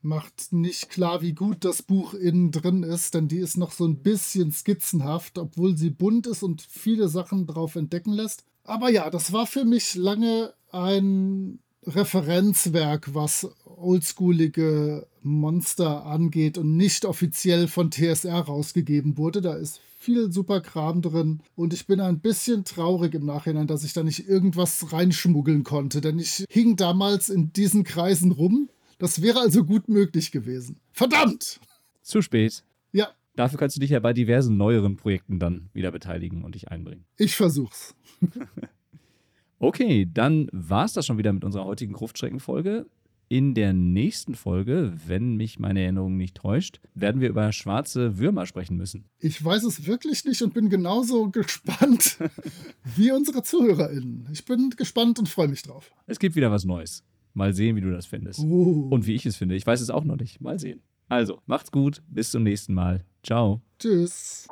macht 0.00 0.52
nicht 0.52 0.90
klar, 0.90 1.22
wie 1.22 1.32
gut 1.32 1.64
das 1.64 1.82
Buch 1.82 2.14
innen 2.14 2.50
drin 2.50 2.82
ist, 2.82 3.14
denn 3.14 3.28
die 3.28 3.38
ist 3.38 3.56
noch 3.56 3.72
so 3.72 3.84
ein 3.84 4.02
bisschen 4.02 4.52
skizzenhaft, 4.52 5.38
obwohl 5.38 5.76
sie 5.76 5.90
bunt 5.90 6.26
ist 6.26 6.42
und 6.42 6.62
viele 6.62 7.08
Sachen 7.08 7.46
drauf 7.46 7.76
entdecken 7.76 8.12
lässt. 8.12 8.44
Aber 8.64 8.90
ja, 8.90 9.10
das 9.10 9.32
war 9.32 9.46
für 9.46 9.64
mich 9.64 9.94
lange 9.94 10.52
ein 10.70 11.58
Referenzwerk, 11.86 13.14
was 13.14 13.48
oldschoolige 13.64 15.06
Monster 15.22 16.04
angeht 16.04 16.58
und 16.58 16.76
nicht 16.76 17.04
offiziell 17.04 17.68
von 17.68 17.90
TSR 17.90 18.40
rausgegeben 18.40 19.16
wurde. 19.16 19.40
Da 19.40 19.54
ist 19.54 19.80
viel 19.98 20.30
super 20.32 20.60
Kram 20.60 21.02
drin 21.02 21.40
und 21.56 21.72
ich 21.72 21.86
bin 21.86 22.00
ein 22.00 22.20
bisschen 22.20 22.64
traurig 22.64 23.14
im 23.14 23.26
Nachhinein, 23.26 23.66
dass 23.66 23.84
ich 23.84 23.92
da 23.92 24.02
nicht 24.02 24.28
irgendwas 24.28 24.92
reinschmuggeln 24.92 25.64
konnte, 25.64 26.00
denn 26.00 26.18
ich 26.18 26.44
hing 26.50 26.76
damals 26.76 27.28
in 27.28 27.52
diesen 27.52 27.84
Kreisen 27.84 28.32
rum 28.32 28.68
das 28.98 29.22
wäre 29.22 29.40
also 29.40 29.64
gut 29.64 29.88
möglich 29.88 30.32
gewesen. 30.32 30.80
Verdammt! 30.92 31.60
Zu 32.02 32.22
spät. 32.22 32.64
Ja. 32.92 33.08
Dafür 33.36 33.58
kannst 33.58 33.76
du 33.76 33.80
dich 33.80 33.90
ja 33.90 34.00
bei 34.00 34.12
diversen 34.12 34.56
neueren 34.56 34.96
Projekten 34.96 35.38
dann 35.38 35.70
wieder 35.72 35.92
beteiligen 35.92 36.42
und 36.42 36.54
dich 36.54 36.68
einbringen. 36.68 37.04
Ich 37.16 37.36
versuch's. 37.36 37.94
okay, 39.60 40.08
dann 40.12 40.48
war 40.52 40.84
es 40.84 40.94
das 40.94 41.06
schon 41.06 41.18
wieder 41.18 41.32
mit 41.32 41.44
unserer 41.44 41.64
heutigen 41.64 41.92
Gruftschrecken-Folge. 41.92 42.86
In 43.30 43.54
der 43.54 43.74
nächsten 43.74 44.34
Folge, 44.34 44.94
wenn 45.06 45.36
mich 45.36 45.58
meine 45.58 45.82
Erinnerung 45.82 46.16
nicht 46.16 46.34
täuscht, 46.34 46.80
werden 46.94 47.20
wir 47.20 47.28
über 47.28 47.52
schwarze 47.52 48.18
Würmer 48.18 48.46
sprechen 48.46 48.78
müssen. 48.78 49.04
Ich 49.18 49.44
weiß 49.44 49.64
es 49.64 49.86
wirklich 49.86 50.24
nicht 50.24 50.40
und 50.40 50.54
bin 50.54 50.70
genauso 50.70 51.30
gespannt 51.30 52.18
wie 52.96 53.12
unsere 53.12 53.42
ZuhörerInnen. 53.42 54.28
Ich 54.32 54.46
bin 54.46 54.70
gespannt 54.70 55.18
und 55.18 55.28
freue 55.28 55.48
mich 55.48 55.62
drauf. 55.62 55.92
Es 56.06 56.18
gibt 56.18 56.36
wieder 56.36 56.50
was 56.50 56.64
Neues. 56.64 57.04
Mal 57.38 57.54
sehen, 57.54 57.76
wie 57.76 57.80
du 57.80 57.90
das 57.90 58.04
findest. 58.04 58.40
Uh. 58.40 58.88
Und 58.90 59.06
wie 59.06 59.14
ich 59.14 59.24
es 59.24 59.36
finde. 59.36 59.54
Ich 59.54 59.66
weiß 59.66 59.80
es 59.80 59.90
auch 59.90 60.04
noch 60.04 60.16
nicht. 60.16 60.40
Mal 60.40 60.58
sehen. 60.58 60.82
Also, 61.08 61.40
macht's 61.46 61.70
gut. 61.70 62.02
Bis 62.08 62.32
zum 62.32 62.42
nächsten 62.42 62.74
Mal. 62.74 63.04
Ciao. 63.22 63.62
Tschüss. 63.78 64.46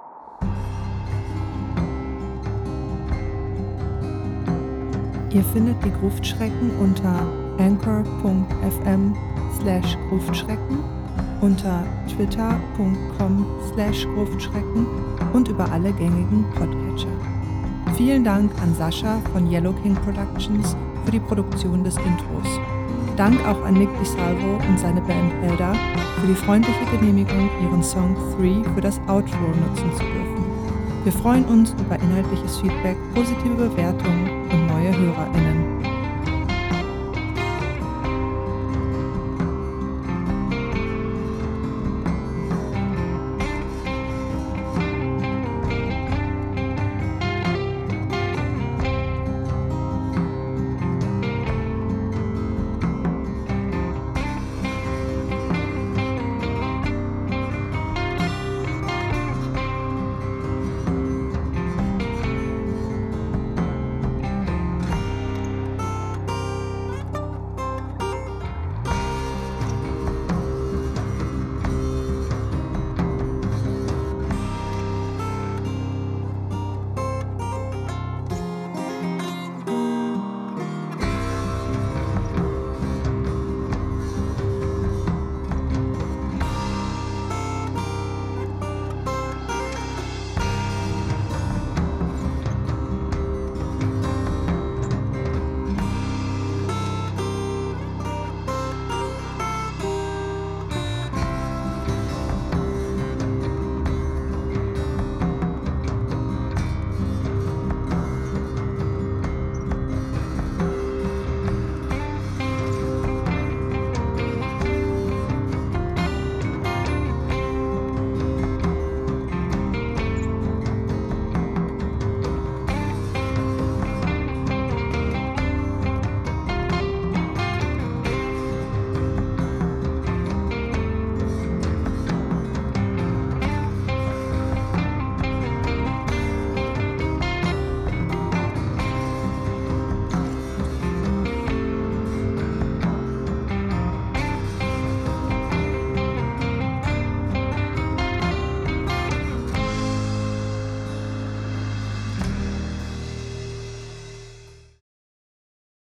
Ihr 5.34 5.42
findet 5.52 5.84
die 5.84 5.90
Gruftschrecken 5.90 6.70
unter 6.78 7.26
anchor.fm 7.58 9.14
slash 9.60 9.98
Gruftschrecken, 10.08 10.78
unter 11.40 11.84
twitter.com 12.08 13.46
slash 13.74 14.06
Gruftschrecken 14.14 14.86
und 15.32 15.48
über 15.48 15.70
alle 15.72 15.92
gängigen 15.92 16.44
Podcatcher. 16.54 17.12
Vielen 17.96 18.24
Dank 18.24 18.50
an 18.62 18.74
Sascha 18.76 19.20
von 19.32 19.50
Yellow 19.50 19.72
King 19.82 19.94
Productions 19.96 20.76
für 21.04 21.10
die 21.10 21.20
Produktion 21.20 21.84
des 21.84 21.96
Intros. 21.96 22.75
Dank 23.16 23.40
auch 23.46 23.64
an 23.64 23.74
Nick 23.74 23.88
DiSalvo 23.98 24.58
und 24.68 24.78
seine 24.78 25.00
Band 25.00 25.32
Elda 25.42 25.72
für 26.20 26.26
die 26.26 26.34
freundliche 26.34 26.84
Genehmigung, 26.92 27.48
ihren 27.62 27.82
Song 27.82 28.14
3 28.38 28.62
für 28.74 28.80
das 28.82 29.00
Outro 29.08 29.48
nutzen 29.48 29.90
zu 29.92 30.04
dürfen. 30.04 30.44
Wir 31.04 31.12
freuen 31.12 31.46
uns 31.46 31.74
über 31.80 31.98
inhaltliches 31.98 32.58
Feedback, 32.58 32.96
positive 33.14 33.54
Bewertungen 33.54 34.42
und 34.50 34.66
neue 34.66 34.94
HörerInnen. 34.94 35.75